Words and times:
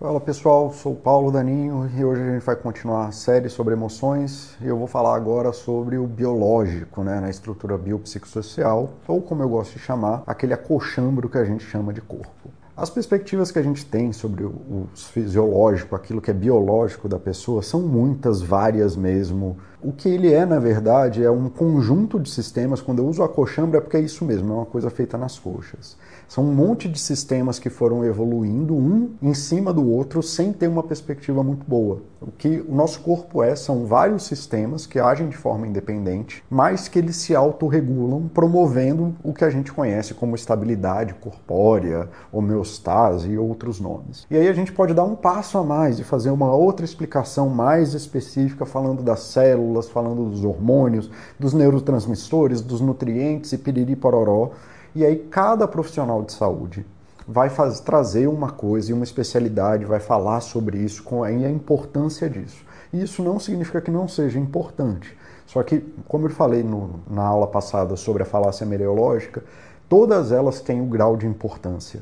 Fala 0.00 0.20
pessoal, 0.20 0.72
sou 0.72 0.92
o 0.92 0.96
Paulo 0.96 1.30
Daninho 1.30 1.88
e 1.96 2.04
hoje 2.04 2.20
a 2.20 2.32
gente 2.32 2.44
vai 2.44 2.56
continuar 2.56 3.06
a 3.06 3.12
série 3.12 3.48
sobre 3.48 3.74
emoções 3.74 4.56
e 4.60 4.66
eu 4.66 4.76
vou 4.76 4.88
falar 4.88 5.14
agora 5.14 5.52
sobre 5.52 5.96
o 5.96 6.04
biológico, 6.04 7.04
né, 7.04 7.20
na 7.20 7.30
estrutura 7.30 7.78
biopsicossocial, 7.78 8.94
ou 9.06 9.22
como 9.22 9.44
eu 9.44 9.48
gosto 9.48 9.74
de 9.74 9.78
chamar, 9.78 10.24
aquele 10.26 10.52
acolchambro 10.52 11.28
que 11.28 11.38
a 11.38 11.44
gente 11.44 11.64
chama 11.64 11.92
de 11.92 12.00
corpo. 12.00 12.50
As 12.76 12.90
perspectivas 12.90 13.52
que 13.52 13.58
a 13.60 13.62
gente 13.62 13.86
tem 13.86 14.12
sobre 14.12 14.42
o 14.42 14.88
fisiológico, 14.96 15.94
aquilo 15.94 16.20
que 16.20 16.28
é 16.28 16.34
biológico 16.34 17.08
da 17.08 17.20
pessoa, 17.20 17.62
são 17.62 17.80
muitas, 17.80 18.42
várias 18.42 18.96
mesmo. 18.96 19.56
O 19.84 19.92
que 19.92 20.08
ele 20.08 20.32
é, 20.32 20.46
na 20.46 20.58
verdade, 20.58 21.22
é 21.22 21.30
um 21.30 21.50
conjunto 21.50 22.18
de 22.18 22.30
sistemas. 22.30 22.80
Quando 22.80 23.00
eu 23.00 23.06
uso 23.06 23.22
a 23.22 23.28
coxambra, 23.28 23.76
é 23.76 23.80
porque 23.82 23.98
é 23.98 24.00
isso 24.00 24.24
mesmo, 24.24 24.50
é 24.50 24.56
uma 24.56 24.64
coisa 24.64 24.88
feita 24.88 25.18
nas 25.18 25.38
coxas. 25.38 25.98
São 26.26 26.42
um 26.42 26.54
monte 26.54 26.88
de 26.88 26.98
sistemas 26.98 27.58
que 27.58 27.68
foram 27.68 28.02
evoluindo 28.02 28.74
um 28.74 29.10
em 29.20 29.34
cima 29.34 29.74
do 29.74 29.86
outro 29.86 30.22
sem 30.22 30.54
ter 30.54 30.68
uma 30.68 30.82
perspectiva 30.82 31.42
muito 31.42 31.66
boa. 31.68 32.00
O 32.18 32.30
que 32.30 32.64
o 32.66 32.74
nosso 32.74 33.00
corpo 33.00 33.42
é 33.42 33.54
são 33.54 33.84
vários 33.84 34.22
sistemas 34.22 34.86
que 34.86 34.98
agem 34.98 35.28
de 35.28 35.36
forma 35.36 35.66
independente, 35.66 36.42
mas 36.48 36.88
que 36.88 36.98
eles 36.98 37.16
se 37.16 37.36
autorregulam, 37.36 38.30
promovendo 38.32 39.14
o 39.22 39.34
que 39.34 39.44
a 39.44 39.50
gente 39.50 39.70
conhece 39.70 40.14
como 40.14 40.34
estabilidade 40.34 41.12
corpórea, 41.12 42.08
homeostase 42.32 43.28
e 43.28 43.36
outros 43.36 43.78
nomes. 43.78 44.26
E 44.30 44.36
aí 44.38 44.48
a 44.48 44.54
gente 44.54 44.72
pode 44.72 44.94
dar 44.94 45.04
um 45.04 45.14
passo 45.14 45.58
a 45.58 45.62
mais 45.62 45.98
e 45.98 46.04
fazer 46.04 46.30
uma 46.30 46.50
outra 46.50 46.86
explicação 46.86 47.50
mais 47.50 47.92
específica 47.92 48.64
falando 48.64 49.02
das 49.02 49.20
células 49.20 49.73
células, 49.74 49.88
falando 49.88 50.30
dos 50.30 50.44
hormônios, 50.44 51.10
dos 51.38 51.52
neurotransmissores, 51.52 52.60
dos 52.60 52.80
nutrientes 52.80 53.52
e 53.52 53.58
piriri 53.58 53.96
pororó. 53.96 54.50
E 54.94 55.04
aí 55.04 55.16
cada 55.16 55.66
profissional 55.66 56.22
de 56.22 56.32
saúde 56.32 56.86
vai 57.26 57.48
fazer, 57.50 57.82
trazer 57.82 58.26
uma 58.28 58.50
coisa 58.50 58.90
e 58.90 58.94
uma 58.94 59.04
especialidade, 59.04 59.84
vai 59.84 59.98
falar 59.98 60.40
sobre 60.40 60.78
isso 60.78 61.02
com 61.02 61.24
a 61.24 61.32
importância 61.32 62.28
disso. 62.28 62.64
E 62.92 63.02
isso 63.02 63.22
não 63.22 63.40
significa 63.40 63.80
que 63.80 63.90
não 63.90 64.06
seja 64.06 64.38
importante. 64.38 65.16
Só 65.46 65.62
que, 65.62 65.80
como 66.06 66.26
eu 66.26 66.30
falei 66.30 66.62
no, 66.62 67.00
na 67.10 67.22
aula 67.22 67.46
passada 67.46 67.96
sobre 67.96 68.22
a 68.22 68.26
falácia 68.26 68.64
mereológica, 68.64 69.42
Todas 69.88 70.32
elas 70.32 70.60
têm 70.60 70.80
um 70.80 70.88
grau 70.88 71.16
de 71.16 71.26
importância. 71.26 72.00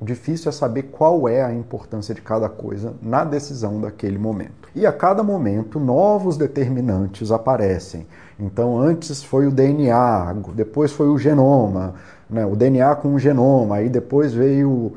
O 0.00 0.04
difícil 0.04 0.50
é 0.50 0.52
saber 0.52 0.84
qual 0.84 1.28
é 1.28 1.42
a 1.42 1.52
importância 1.52 2.14
de 2.14 2.20
cada 2.20 2.48
coisa 2.48 2.94
na 3.00 3.24
decisão 3.24 3.80
daquele 3.80 4.18
momento. 4.18 4.68
E 4.74 4.86
a 4.86 4.92
cada 4.92 5.22
momento, 5.22 5.80
novos 5.80 6.36
determinantes 6.36 7.30
aparecem. 7.30 8.06
Então, 8.38 8.78
antes 8.78 9.22
foi 9.22 9.46
o 9.46 9.50
DNA, 9.50 10.34
depois 10.54 10.92
foi 10.92 11.08
o 11.08 11.16
genoma, 11.18 11.94
né? 12.28 12.44
o 12.44 12.54
DNA 12.54 12.94
com 12.96 13.14
o 13.14 13.18
genoma, 13.18 13.76
aí 13.76 13.88
depois 13.88 14.34
veio 14.34 14.92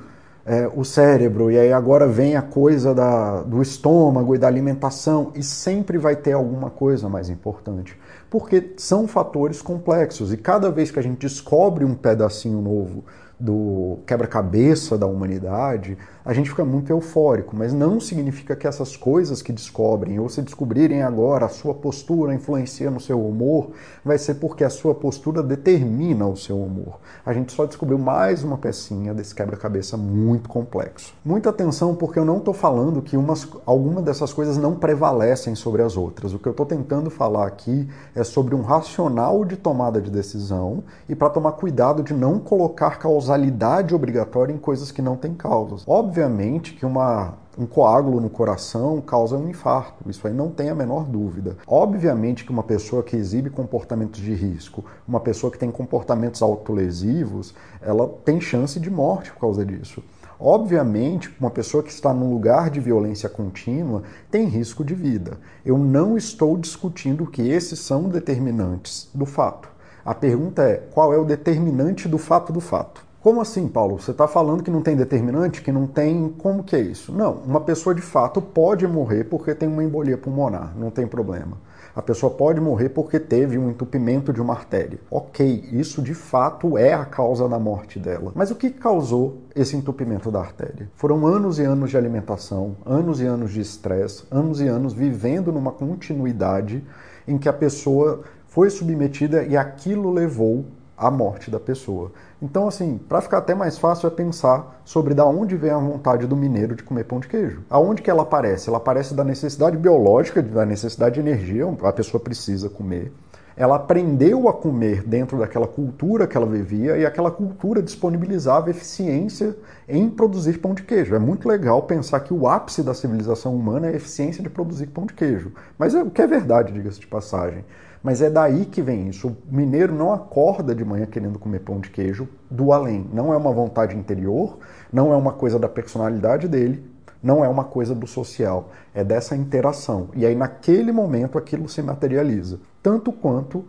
é, 0.48 0.68
o 0.74 0.84
cérebro, 0.84 1.52
e 1.52 1.60
aí 1.60 1.72
agora 1.72 2.08
vem 2.08 2.36
a 2.36 2.42
coisa 2.42 2.96
da, 2.96 3.42
do 3.44 3.62
estômago 3.62 4.34
e 4.34 4.38
da 4.38 4.48
alimentação, 4.48 5.32
e 5.36 5.44
sempre 5.44 5.98
vai 5.98 6.16
ter 6.16 6.32
alguma 6.32 6.70
coisa 6.70 7.08
mais 7.08 7.30
importante 7.30 7.96
porque 8.30 8.74
são 8.78 9.08
fatores 9.08 9.62
complexos 9.62 10.34
e 10.34 10.38
cada 10.38 10.70
vez 10.70 10.92
que 10.92 11.00
a 11.00 11.02
gente 11.02 11.20
descobre 11.20 11.86
um 11.86 11.96
pedacinho 11.96 12.62
novo 12.62 13.04
do 13.40 14.00
quebra-cabeça 14.06 14.98
da 14.98 15.06
humanidade, 15.06 15.98
a 16.28 16.34
gente 16.34 16.50
fica 16.50 16.66
muito 16.66 16.92
eufórico, 16.92 17.56
mas 17.56 17.72
não 17.72 18.02
significa 18.02 18.54
que 18.54 18.68
essas 18.68 18.98
coisas 18.98 19.42
que 19.42 19.54
descobrem 19.54 20.20
ou 20.20 20.28
se 20.28 20.42
descobrirem 20.42 21.02
agora, 21.02 21.46
a 21.46 21.50
sua 21.50 21.74
postura 21.74 22.34
influencia 22.34 22.92
no 22.92 23.00
seu 23.00 23.26
humor, 23.26 23.70
vai 24.04 24.18
ser 24.18 24.34
porque 24.34 24.66
a 24.66 24.70
sua 24.70 24.94
postura 24.94 25.42
determina 25.42 26.28
o 26.28 26.36
seu 26.36 26.62
humor. 26.62 27.00
A 27.26 27.32
gente 27.32 27.54
só 27.54 27.66
descobriu 27.66 27.98
mais 27.98 28.44
uma 28.44 28.58
pecinha 28.58 29.14
desse 29.14 29.34
quebra-cabeça 29.34 29.96
muito 29.96 30.50
complexo. 30.50 31.14
Muita 31.24 31.50
atenção 31.50 31.96
porque 31.96 32.20
eu 32.20 32.26
não 32.26 32.40
estou 32.40 32.54
falando 32.54 33.02
que 33.02 33.16
umas, 33.16 33.48
alguma 33.66 34.02
dessas 34.02 34.34
coisas 34.34 34.58
não 34.58 34.76
prevalecem 34.76 35.56
sobre 35.56 35.82
as 35.82 35.96
outras. 35.96 36.34
O 36.34 36.40
que 36.40 36.48
eu 36.50 36.52
estou 36.52 36.66
tentando 36.66 37.10
falar 37.10 37.48
aqui 37.48 37.88
é 38.14 38.26
sobre 38.26 38.54
um 38.54 38.64
racional 38.64 39.46
de 39.46 39.56
tomada 39.56 40.02
de 40.02 40.12
decisão 40.12 40.84
e 41.08 41.16
para 41.16 41.30
tomar 41.30 41.54
cuidado 41.54 42.04
de 42.04 42.14
não 42.14 42.38
colocar 42.38 43.00
causalidade 43.00 43.96
obrigatória 43.96 44.52
em 44.52 44.58
coisas 44.58 44.92
que 44.92 45.02
não 45.02 45.16
têm 45.16 45.34
causas. 45.34 45.86
Óbvio 45.88 46.17
Obviamente 46.18 46.74
que 46.74 46.84
uma, 46.84 47.36
um 47.56 47.68
coágulo 47.68 48.20
no 48.20 48.28
coração 48.28 49.00
causa 49.00 49.38
um 49.38 49.48
infarto, 49.48 50.10
isso 50.10 50.26
aí 50.26 50.34
não 50.34 50.50
tem 50.50 50.72
a 50.72 50.74
menor 50.74 51.06
dúvida. 51.06 51.58
Obviamente 51.68 52.44
que 52.44 52.50
uma 52.50 52.64
pessoa 52.64 53.04
que 53.04 53.16
exibe 53.16 53.52
comportamentos 53.52 54.20
de 54.20 54.34
risco, 54.34 54.84
uma 55.08 55.20
pessoa 55.20 55.52
que 55.52 55.60
tem 55.60 55.70
comportamentos 55.70 56.42
autolesivos, 56.42 57.54
ela 57.84 58.08
tem 58.26 58.42
chance 58.42 58.80
de 58.80 58.90
morte 58.90 59.32
por 59.32 59.42
causa 59.42 59.64
disso. 59.64 60.04
Obviamente, 60.40 61.32
uma 61.40 61.52
pessoa 61.52 61.84
que 61.84 61.92
está 61.92 62.12
num 62.12 62.34
lugar 62.34 62.72
de 62.72 62.80
violência 62.80 63.30
contínua 63.30 64.02
tem 64.32 64.48
risco 64.48 64.84
de 64.84 64.96
vida. 64.96 65.38
Eu 65.64 65.78
não 65.78 66.18
estou 66.18 66.58
discutindo 66.58 67.28
que 67.28 67.48
esses 67.48 67.78
são 67.78 68.10
determinantes 68.10 69.08
do 69.14 69.28
fato. 69.28 69.70
A 70.04 70.16
pergunta 70.16 70.64
é: 70.64 70.78
qual 70.78 71.14
é 71.14 71.18
o 71.20 71.26
determinante 71.26 72.08
do 72.08 72.18
fato 72.18 72.52
do 72.52 72.60
fato? 72.60 73.07
Como 73.28 73.42
assim, 73.42 73.68
Paulo? 73.68 74.00
Você 74.00 74.12
está 74.12 74.26
falando 74.26 74.64
que 74.64 74.72
não 74.72 74.82
tem 74.82 74.96
determinante, 74.96 75.62
que 75.62 75.70
não 75.70 75.86
tem. 75.86 76.34
Como 76.38 76.64
que 76.64 76.78
é 76.78 76.80
isso? 76.80 77.12
Não, 77.12 77.34
uma 77.46 77.60
pessoa 77.60 77.94
de 77.94 78.02
fato 78.02 78.42
pode 78.42 78.88
morrer 78.88 79.26
porque 79.26 79.54
tem 79.54 79.68
uma 79.68 79.84
embolia 79.84 80.18
pulmonar, 80.18 80.74
não 80.78 80.90
tem 80.90 81.06
problema. 81.06 81.58
A 81.94 82.02
pessoa 82.02 82.32
pode 82.32 82.62
morrer 82.62 82.88
porque 82.88 83.20
teve 83.20 83.58
um 83.58 83.70
entupimento 83.70 84.32
de 84.32 84.42
uma 84.42 84.54
artéria. 84.54 84.98
Ok, 85.12 85.68
isso 85.74 86.02
de 86.02 86.14
fato 86.14 86.78
é 86.78 86.94
a 86.94 87.04
causa 87.04 87.50
da 87.50 87.60
morte 87.60 88.00
dela. 88.00 88.32
Mas 88.34 88.50
o 88.50 88.56
que 88.56 88.70
causou 88.70 89.40
esse 89.54 89.76
entupimento 89.76 90.32
da 90.32 90.40
artéria? 90.40 90.90
Foram 90.96 91.28
anos 91.28 91.60
e 91.60 91.64
anos 91.64 91.90
de 91.90 91.98
alimentação, 91.98 92.78
anos 92.86 93.20
e 93.20 93.26
anos 93.26 93.52
de 93.52 93.60
estresse, 93.60 94.24
anos 94.32 94.62
e 94.62 94.68
anos 94.70 94.94
vivendo 94.94 95.52
numa 95.52 95.74
continuidade 95.74 96.82
em 97.28 97.38
que 97.38 97.50
a 97.50 97.54
pessoa 97.54 98.22
foi 98.48 98.70
submetida 98.70 99.44
e 99.44 99.58
aquilo 99.58 100.12
levou 100.12 100.64
à 100.98 101.12
morte 101.12 101.52
da 101.52 101.60
pessoa. 101.60 102.12
Então, 102.42 102.68
assim, 102.68 102.98
para 102.98 103.22
ficar 103.22 103.38
até 103.38 103.54
mais 103.54 103.78
fácil 103.78 104.08
é 104.08 104.10
pensar 104.10 104.82
sobre 104.84 105.14
da 105.14 105.26
onde 105.26 105.56
vem 105.56 105.72
a 105.72 105.78
vontade 105.78 106.26
do 106.26 106.36
mineiro 106.36 106.76
de 106.76 106.84
comer 106.84 107.04
pão 107.04 107.20
de 107.20 107.28
queijo. 107.28 107.62
Aonde 107.70 108.02
que 108.02 108.10
ela 108.10 108.24
aparece? 108.24 108.70
Ela 108.70 108.78
aparece 108.78 109.14
da 109.14 109.24
necessidade 109.24 109.78
biológica, 109.78 110.42
da 110.42 110.66
necessidade 110.66 111.16
de 111.16 111.22
energia, 111.22 111.66
a 111.84 111.94
pessoa 111.94 112.22
precisa 112.22 112.70
comer. 112.70 113.12
Ela 113.58 113.78
aprendeu 113.78 114.48
a 114.48 114.54
comer 114.54 115.02
dentro 115.02 115.40
daquela 115.40 115.68
cultura 115.68 116.28
que 116.28 116.38
ela 116.38 116.46
vivia 116.46 116.96
e 116.96 117.04
aquela 117.04 117.32
cultura 117.32 117.82
disponibilizava 117.82 118.70
eficiência 118.70 119.58
em 119.90 120.08
produzir 120.12 120.60
pão 120.60 120.76
de 120.76 120.84
queijo. 120.84 121.16
É 121.16 121.20
muito 121.20 121.50
legal 121.50 121.82
pensar 121.82 122.20
que 122.20 122.32
o 122.32 122.48
ápice 122.48 122.84
da 122.84 122.94
civilização 122.94 123.56
humana 123.56 123.88
é 123.88 123.94
a 123.94 123.96
eficiência 123.96 124.44
de 124.44 124.50
produzir 124.50 124.86
pão 124.88 125.08
de 125.08 125.14
queijo. 125.16 125.52
Mas 125.76 125.96
é 125.96 126.04
o 126.04 126.12
que 126.12 126.22
é 126.22 126.28
verdade, 126.28 126.72
diga-se 126.72 127.00
de 127.00 127.08
passagem. 127.08 127.66
Mas 128.02 128.22
é 128.22 128.30
daí 128.30 128.66
que 128.66 128.82
vem 128.82 129.10
isso. 129.10 129.28
O 129.28 129.56
mineiro 129.56 129.94
não 129.94 130.14
acorda 130.14 130.74
de 130.74 130.86
manhã 130.86 131.06
querendo 131.06 131.40
comer 131.40 131.60
pão 131.60 131.80
de 131.80 131.90
queijo 131.90 132.28
do 132.50 132.72
além. 132.72 133.08
Não 133.14 133.34
é 133.34 133.38
uma 133.38 133.52
vontade 133.52 133.96
interior, 133.96 134.58
não 134.92 135.12
é 135.12 135.16
uma 135.16 135.34
coisa 135.34 135.60
da 135.60 135.68
personalidade 135.68 136.48
dele, 136.48 136.84
não 137.22 137.44
é 137.44 137.48
uma 137.48 137.64
coisa 137.64 137.96
do 137.96 138.08
social. 138.08 138.70
É 138.94 139.04
dessa 139.04 139.36
interação. 139.36 140.10
E 140.16 140.26
aí, 140.26 140.36
naquele 140.36 140.92
momento, 140.92 141.38
aquilo 141.38 141.68
se 141.68 141.82
materializa. 141.82 142.60
Tanto 142.82 143.12
quanto 143.12 143.66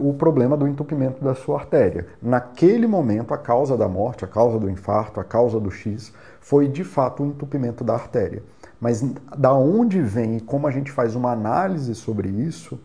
o 0.00 0.14
problema 0.14 0.56
do 0.56 0.68
entupimento 0.68 1.24
da 1.24 1.34
sua 1.34 1.58
artéria. 1.58 2.06
Naquele 2.22 2.86
momento, 2.86 3.34
a 3.34 3.38
causa 3.38 3.76
da 3.76 3.88
morte, 3.88 4.24
a 4.24 4.28
causa 4.28 4.58
do 4.58 4.70
infarto, 4.70 5.18
a 5.18 5.24
causa 5.24 5.58
do 5.58 5.70
X 5.70 6.12
foi 6.40 6.68
de 6.68 6.84
fato 6.84 7.22
o 7.22 7.26
entupimento 7.26 7.82
da 7.82 7.94
artéria. 7.94 8.42
Mas 8.80 9.02
da 9.36 9.54
onde 9.54 10.00
vem 10.02 10.36
e 10.36 10.40
como 10.40 10.66
a 10.66 10.70
gente 10.70 10.92
faz 10.92 11.16
uma 11.16 11.32
análise 11.32 11.94
sobre 11.94 12.28
isso, 12.28 12.78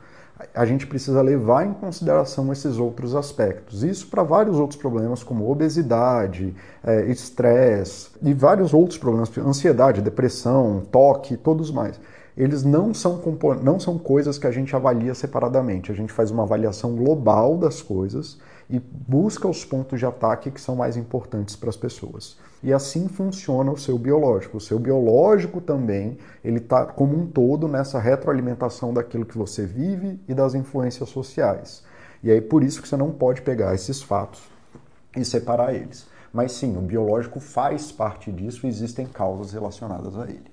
a 0.53 0.66
gente 0.66 0.88
precisa 0.88 1.22
levar 1.22 1.66
em 1.66 1.74
consideração 1.74 2.52
esses 2.52 2.78
outros 2.78 3.16
aspectos. 3.16 3.84
Isso 3.84 4.07
para 4.07 4.24
vários 4.24 4.57
outros 4.57 4.79
problemas, 4.79 5.24
como 5.24 5.50
obesidade, 5.50 6.56
é, 6.84 7.06
estresse 7.06 8.09
e 8.22 8.34
vários 8.34 8.74
outros 8.74 8.97
problemas, 8.97 9.31
ansiedade, 9.38 10.01
depressão, 10.01 10.84
toque, 10.91 11.38
todos 11.38 11.71
mais. 11.71 12.00
Eles 12.36 12.63
não 12.63 12.94
são, 12.94 13.22
não 13.62 13.80
são 13.80 13.98
coisas 13.98 14.38
que 14.38 14.48
a 14.48 14.51
gente 14.51 14.75
avalia 14.75 15.13
separadamente. 15.13 15.92
A 15.92 15.95
gente 15.95 16.13
faz 16.13 16.31
uma 16.31 16.44
avaliação 16.44 16.95
global 16.95 17.57
das 17.57 17.81
coisas 17.81 18.39
e 18.69 18.80
busca 18.80 19.48
os 19.48 19.66
pontos 19.66 20.00
de 20.00 20.06
ataque 20.06 20.50
que 20.50 20.62
são 20.62 20.75
mais 20.75 20.95
importantes 20.95 21.56
para 21.56 21.69
as 21.69 21.75
pessoas. 21.75 22.38
E 22.63 22.72
assim 22.72 23.07
funciona 23.07 23.72
o 23.72 23.78
seu 23.78 23.98
biológico. 23.98 24.57
O 24.57 24.62
seu 24.62 24.80
biológico 24.80 25.60
também, 25.60 26.18
ele 26.44 26.60
está 26.60 26.86
como 26.86 27.18
um 27.18 27.28
todo 27.28 27.68
nessa 27.68 28.00
retroalimentação 28.00 28.94
daquilo 28.94 29.25
que 29.25 29.38
você 29.38 29.66
vive 29.66 30.19
e 30.27 30.34
das 30.34 30.54
influências 30.54 31.10
sociais. 31.10 31.84
E 32.24 32.31
aí 32.31 32.39
por 32.39 32.63
isso 32.63 32.81
que 32.81 32.88
você 32.88 32.95
não 32.95 33.12
pode 33.12 33.42
pegar 33.42 33.74
esses 33.75 34.01
fatos 34.01 34.42
e 35.18 35.25
separar 35.25 35.74
eles. 35.74 36.07
Mas 36.31 36.54
sim, 36.54 36.77
o 36.77 36.81
biológico 36.81 37.39
faz 37.42 37.92
parte 37.92 38.31
disso 38.31 38.66
e 38.66 38.69
existem 38.69 39.06
causas 39.06 39.51
relacionadas 39.51 40.18
a 40.18 40.24
ele. 40.24 40.50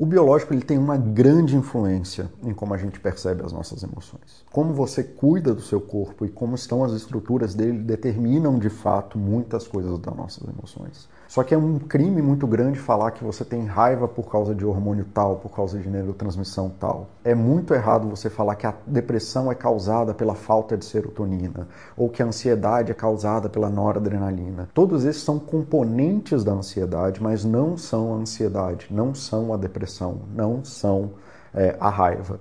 O 0.00 0.06
biológico 0.06 0.54
ele 0.54 0.62
tem 0.62 0.78
uma 0.78 0.96
grande 0.96 1.54
influência 1.54 2.32
em 2.42 2.54
como 2.54 2.72
a 2.72 2.78
gente 2.78 2.98
percebe 2.98 3.44
as 3.44 3.52
nossas 3.52 3.82
emoções. 3.82 4.42
Como 4.50 4.72
você 4.72 5.04
cuida 5.04 5.52
do 5.52 5.60
seu 5.60 5.78
corpo 5.78 6.24
e 6.24 6.30
como 6.30 6.54
estão 6.54 6.82
as 6.82 6.92
estruturas 6.92 7.54
dele 7.54 7.80
determinam 7.80 8.58
de 8.58 8.70
fato 8.70 9.18
muitas 9.18 9.68
coisas 9.68 9.98
das 9.98 10.16
nossas 10.16 10.48
emoções. 10.48 11.06
Só 11.30 11.44
que 11.44 11.54
é 11.54 11.56
um 11.56 11.78
crime 11.78 12.20
muito 12.20 12.44
grande 12.44 12.76
falar 12.76 13.12
que 13.12 13.22
você 13.22 13.44
tem 13.44 13.64
raiva 13.64 14.08
por 14.08 14.28
causa 14.28 14.52
de 14.52 14.66
hormônio 14.66 15.06
tal, 15.14 15.36
por 15.36 15.50
causa 15.50 15.78
de 15.78 15.88
neurotransmissão 15.88 16.68
tal. 16.70 17.06
É 17.22 17.36
muito 17.36 17.72
errado 17.72 18.08
você 18.08 18.28
falar 18.28 18.56
que 18.56 18.66
a 18.66 18.74
depressão 18.84 19.48
é 19.48 19.54
causada 19.54 20.12
pela 20.12 20.34
falta 20.34 20.76
de 20.76 20.84
serotonina 20.84 21.68
ou 21.96 22.08
que 22.08 22.20
a 22.20 22.26
ansiedade 22.26 22.90
é 22.90 22.94
causada 22.96 23.48
pela 23.48 23.70
noradrenalina. 23.70 24.68
Todos 24.74 25.04
esses 25.04 25.22
são 25.22 25.38
componentes 25.38 26.42
da 26.42 26.50
ansiedade, 26.50 27.22
mas 27.22 27.44
não 27.44 27.78
são 27.78 28.12
a 28.12 28.16
ansiedade, 28.16 28.88
não 28.90 29.14
são 29.14 29.54
a 29.54 29.56
depressão, 29.56 30.22
não 30.34 30.64
são 30.64 31.12
é, 31.54 31.76
a 31.78 31.88
raiva. 31.88 32.40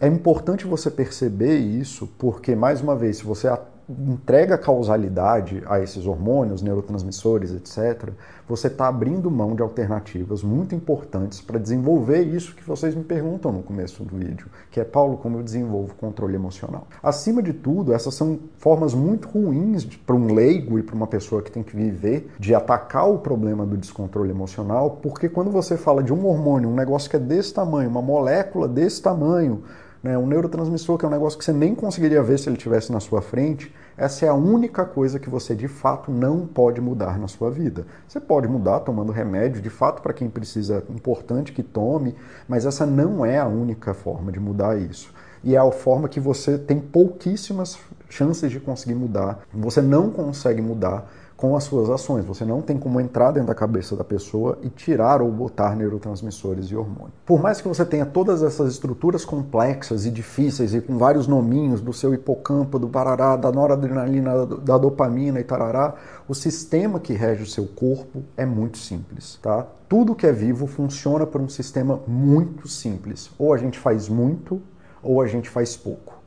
É 0.00 0.08
importante 0.08 0.66
você 0.66 0.90
perceber 0.90 1.58
isso, 1.58 2.08
porque, 2.18 2.56
mais 2.56 2.80
uma 2.80 2.96
vez, 2.96 3.18
se 3.18 3.24
você 3.24 3.48
entrega 3.88 4.56
causalidade 4.56 5.62
a 5.66 5.80
esses 5.80 6.06
hormônios, 6.06 6.62
neurotransmissores, 6.62 7.52
etc., 7.52 8.10
você 8.48 8.66
está 8.66 8.88
abrindo 8.88 9.30
mão 9.30 9.54
de 9.54 9.62
alternativas 9.62 10.42
muito 10.42 10.74
importantes 10.74 11.40
para 11.40 11.58
desenvolver 11.58 12.22
isso 12.22 12.54
que 12.54 12.62
vocês 12.62 12.94
me 12.94 13.02
perguntam 13.02 13.52
no 13.52 13.62
começo 13.62 14.02
do 14.04 14.16
vídeo, 14.16 14.46
que 14.70 14.80
é, 14.80 14.84
Paulo, 14.84 15.16
como 15.16 15.38
eu 15.38 15.42
desenvolvo 15.42 15.94
controle 15.94 16.34
emocional. 16.34 16.86
Acima 17.02 17.42
de 17.42 17.52
tudo, 17.52 17.92
essas 17.92 18.14
são 18.14 18.38
formas 18.58 18.94
muito 18.94 19.28
ruins 19.28 19.84
para 19.84 20.14
um 20.14 20.32
leigo 20.32 20.78
e 20.78 20.82
para 20.82 20.94
uma 20.94 21.06
pessoa 21.06 21.42
que 21.42 21.50
tem 21.50 21.62
que 21.62 21.76
viver 21.76 22.30
de 22.38 22.54
atacar 22.54 23.08
o 23.10 23.18
problema 23.18 23.64
do 23.64 23.76
descontrole 23.76 24.30
emocional, 24.30 24.98
porque 25.02 25.28
quando 25.28 25.50
você 25.50 25.76
fala 25.76 26.02
de 26.02 26.12
um 26.12 26.26
hormônio, 26.26 26.68
um 26.68 26.74
negócio 26.74 27.08
que 27.08 27.16
é 27.16 27.20
desse 27.20 27.52
tamanho, 27.52 27.88
uma 27.88 28.02
molécula 28.02 28.68
desse 28.68 29.00
tamanho, 29.00 29.62
né? 30.04 30.18
Um 30.18 30.26
neurotransmissor 30.26 30.98
que 30.98 31.06
é 31.06 31.08
um 31.08 31.10
negócio 31.10 31.38
que 31.38 31.44
você 31.44 31.52
nem 31.52 31.74
conseguiria 31.74 32.22
ver 32.22 32.38
se 32.38 32.46
ele 32.46 32.58
estivesse 32.58 32.92
na 32.92 33.00
sua 33.00 33.22
frente, 33.22 33.74
essa 33.96 34.26
é 34.26 34.28
a 34.28 34.34
única 34.34 34.84
coisa 34.84 35.18
que 35.18 35.30
você 35.30 35.54
de 35.54 35.66
fato 35.66 36.10
não 36.12 36.46
pode 36.46 36.78
mudar 36.78 37.18
na 37.18 37.26
sua 37.26 37.50
vida. 37.50 37.86
Você 38.06 38.20
pode 38.20 38.46
mudar 38.46 38.80
tomando 38.80 39.10
remédio, 39.10 39.62
de 39.62 39.70
fato, 39.70 40.02
para 40.02 40.12
quem 40.12 40.28
precisa, 40.28 40.84
é 40.86 40.92
importante 40.92 41.52
que 41.52 41.62
tome, 41.62 42.14
mas 42.46 42.66
essa 42.66 42.84
não 42.84 43.24
é 43.24 43.38
a 43.38 43.46
única 43.46 43.94
forma 43.94 44.30
de 44.30 44.38
mudar 44.38 44.76
isso. 44.78 45.10
E 45.42 45.54
é 45.56 45.58
a 45.58 45.72
forma 45.72 46.08
que 46.08 46.20
você 46.20 46.58
tem 46.58 46.78
pouquíssimas 46.78 47.78
chances 48.10 48.50
de 48.50 48.60
conseguir 48.60 48.94
mudar. 48.94 49.40
Você 49.52 49.80
não 49.80 50.10
consegue 50.10 50.60
mudar 50.60 51.10
com 51.44 51.54
as 51.56 51.64
suas 51.64 51.90
ações. 51.90 52.24
Você 52.24 52.42
não 52.42 52.62
tem 52.62 52.78
como 52.78 52.98
entrar 52.98 53.30
dentro 53.30 53.48
da 53.48 53.54
cabeça 53.54 53.94
da 53.94 54.02
pessoa 54.02 54.58
e 54.62 54.70
tirar 54.70 55.20
ou 55.20 55.30
botar 55.30 55.76
neurotransmissores 55.76 56.68
e 56.68 56.74
hormônios. 56.74 57.12
Por 57.26 57.42
mais 57.42 57.60
que 57.60 57.68
você 57.68 57.84
tenha 57.84 58.06
todas 58.06 58.42
essas 58.42 58.72
estruturas 58.72 59.26
complexas 59.26 60.06
e 60.06 60.10
difíceis 60.10 60.72
e 60.72 60.80
com 60.80 60.96
vários 60.96 61.26
nominhos 61.26 61.82
do 61.82 61.92
seu 61.92 62.14
hipocampo, 62.14 62.78
do 62.78 62.88
parará, 62.88 63.36
da 63.36 63.52
noradrenalina, 63.52 64.46
da 64.46 64.78
dopamina 64.78 65.38
e 65.38 65.44
tarará, 65.44 65.94
o 66.26 66.34
sistema 66.34 66.98
que 66.98 67.12
rege 67.12 67.42
o 67.42 67.46
seu 67.46 67.66
corpo 67.66 68.22
é 68.38 68.46
muito 68.46 68.78
simples, 68.78 69.38
tá? 69.42 69.66
Tudo 69.86 70.14
que 70.14 70.26
é 70.26 70.32
vivo 70.32 70.66
funciona 70.66 71.26
por 71.26 71.42
um 71.42 71.48
sistema 71.48 72.00
muito 72.06 72.66
simples. 72.68 73.30
Ou 73.38 73.52
a 73.52 73.58
gente 73.58 73.78
faz 73.78 74.08
muito 74.08 74.62
ou 75.02 75.20
a 75.20 75.26
gente 75.26 75.50
faz 75.50 75.76
pouco. 75.76 76.24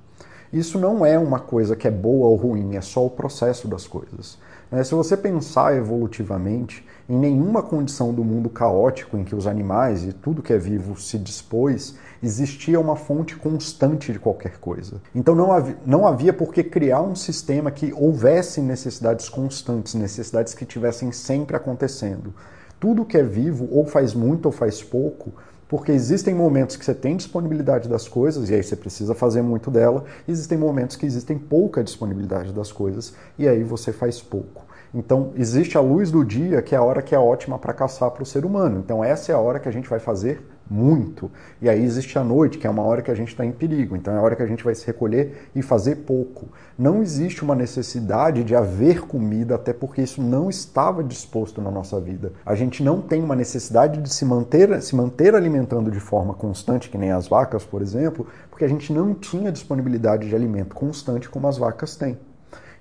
Isso 0.53 0.79
não 0.79 1.05
é 1.05 1.17
uma 1.19 1.39
coisa 1.39 1.75
que 1.75 1.87
é 1.87 1.91
boa 1.91 2.27
ou 2.27 2.35
ruim, 2.35 2.75
é 2.75 2.81
só 2.81 3.05
o 3.05 3.09
processo 3.09 3.67
das 3.67 3.85
coisas. 3.85 4.37
Né? 4.71 4.83
Se 4.83 4.93
você 4.93 5.15
pensar 5.15 5.75
evolutivamente, 5.75 6.85
em 7.09 7.17
nenhuma 7.17 7.63
condição 7.63 8.13
do 8.13 8.23
mundo 8.23 8.49
caótico 8.49 9.17
em 9.17 9.23
que 9.23 9.35
os 9.35 9.47
animais 9.47 10.03
e 10.03 10.11
tudo 10.11 10.41
que 10.41 10.51
é 10.51 10.57
vivo 10.57 10.99
se 10.99 11.17
dispôs, 11.17 11.95
existia 12.21 12.79
uma 12.79 12.95
fonte 12.95 13.35
constante 13.35 14.11
de 14.11 14.19
qualquer 14.19 14.57
coisa. 14.57 15.01
Então 15.15 15.33
não 15.33 15.51
havia, 15.51 15.77
não 15.85 16.05
havia 16.05 16.33
por 16.33 16.53
que 16.53 16.63
criar 16.63 17.01
um 17.01 17.15
sistema 17.15 17.71
que 17.71 17.93
houvesse 17.93 18.59
necessidades 18.59 19.29
constantes, 19.29 19.93
necessidades 19.93 20.53
que 20.53 20.65
tivessem 20.65 21.11
sempre 21.11 21.55
acontecendo. 21.55 22.33
Tudo 22.79 23.05
que 23.05 23.17
é 23.17 23.23
vivo 23.23 23.67
ou 23.71 23.85
faz 23.85 24.13
muito 24.13 24.47
ou 24.47 24.51
faz 24.51 24.83
pouco 24.83 25.33
porque 25.67 25.91
existem 25.91 26.33
momentos 26.33 26.75
que 26.75 26.85
você 26.85 26.93
tem 26.93 27.17
disponibilidade 27.17 27.89
das 27.89 28.07
coisas 28.07 28.49
e 28.49 28.55
aí 28.55 28.63
você 28.63 28.75
precisa 28.75 29.13
fazer 29.13 29.41
muito 29.41 29.69
dela, 29.69 30.05
existem 30.27 30.57
momentos 30.57 30.95
que 30.95 31.05
existem 31.05 31.37
pouca 31.37 31.83
disponibilidade 31.83 32.53
das 32.53 32.71
coisas 32.71 33.13
e 33.37 33.47
aí 33.47 33.63
você 33.63 33.91
faz 33.91 34.21
pouco. 34.21 34.65
Então, 34.93 35.31
existe 35.35 35.77
a 35.77 35.81
luz 35.81 36.09
do 36.09 36.23
dia, 36.23 36.61
que 36.61 36.73
é 36.73 36.77
a 36.77 36.81
hora 36.81 37.01
que 37.01 37.13
é 37.13 37.19
ótima 37.19 37.59
para 37.59 37.73
caçar 37.73 38.09
para 38.11 38.23
o 38.23 38.25
ser 38.25 38.45
humano. 38.45 38.79
Então, 38.79 39.03
essa 39.03 39.31
é 39.31 39.35
a 39.35 39.39
hora 39.39 39.59
que 39.59 39.67
a 39.67 39.71
gente 39.71 39.89
vai 39.89 39.99
fazer 39.99 40.41
muito. 40.69 41.31
E 41.61 41.69
aí 41.69 41.83
existe 41.83 42.17
a 42.17 42.23
noite, 42.23 42.57
que 42.57 42.67
é 42.67 42.69
uma 42.69 42.83
hora 42.83 43.01
que 43.01 43.11
a 43.11 43.15
gente 43.15 43.29
está 43.29 43.45
em 43.45 43.51
perigo. 43.51 43.95
Então 43.95 44.13
é 44.13 44.17
a 44.17 44.21
hora 44.21 44.35
que 44.35 44.43
a 44.43 44.47
gente 44.47 44.63
vai 44.63 44.75
se 44.75 44.85
recolher 44.85 45.49
e 45.55 45.61
fazer 45.61 45.97
pouco. 45.97 46.49
Não 46.77 47.01
existe 47.01 47.43
uma 47.43 47.55
necessidade 47.55 48.43
de 48.43 48.55
haver 48.55 49.01
comida, 49.01 49.55
até 49.55 49.73
porque 49.73 50.01
isso 50.01 50.21
não 50.21 50.49
estava 50.49 51.03
disposto 51.03 51.61
na 51.61 51.71
nossa 51.71 51.99
vida. 51.99 52.33
A 52.45 52.55
gente 52.55 52.83
não 52.83 53.01
tem 53.01 53.23
uma 53.23 53.35
necessidade 53.35 54.01
de 54.01 54.09
se 54.13 54.25
manter, 54.25 54.81
se 54.81 54.95
manter 54.95 55.35
alimentando 55.35 55.89
de 55.89 55.99
forma 55.99 56.33
constante, 56.33 56.89
que 56.89 56.97
nem 56.97 57.11
as 57.11 57.27
vacas, 57.27 57.65
por 57.65 57.81
exemplo, 57.81 58.27
porque 58.49 58.65
a 58.65 58.69
gente 58.69 58.91
não 58.91 59.13
tinha 59.13 59.51
disponibilidade 59.51 60.27
de 60.27 60.35
alimento 60.35 60.75
constante 60.75 61.29
como 61.29 61.47
as 61.47 61.57
vacas 61.57 61.95
têm. 61.95 62.17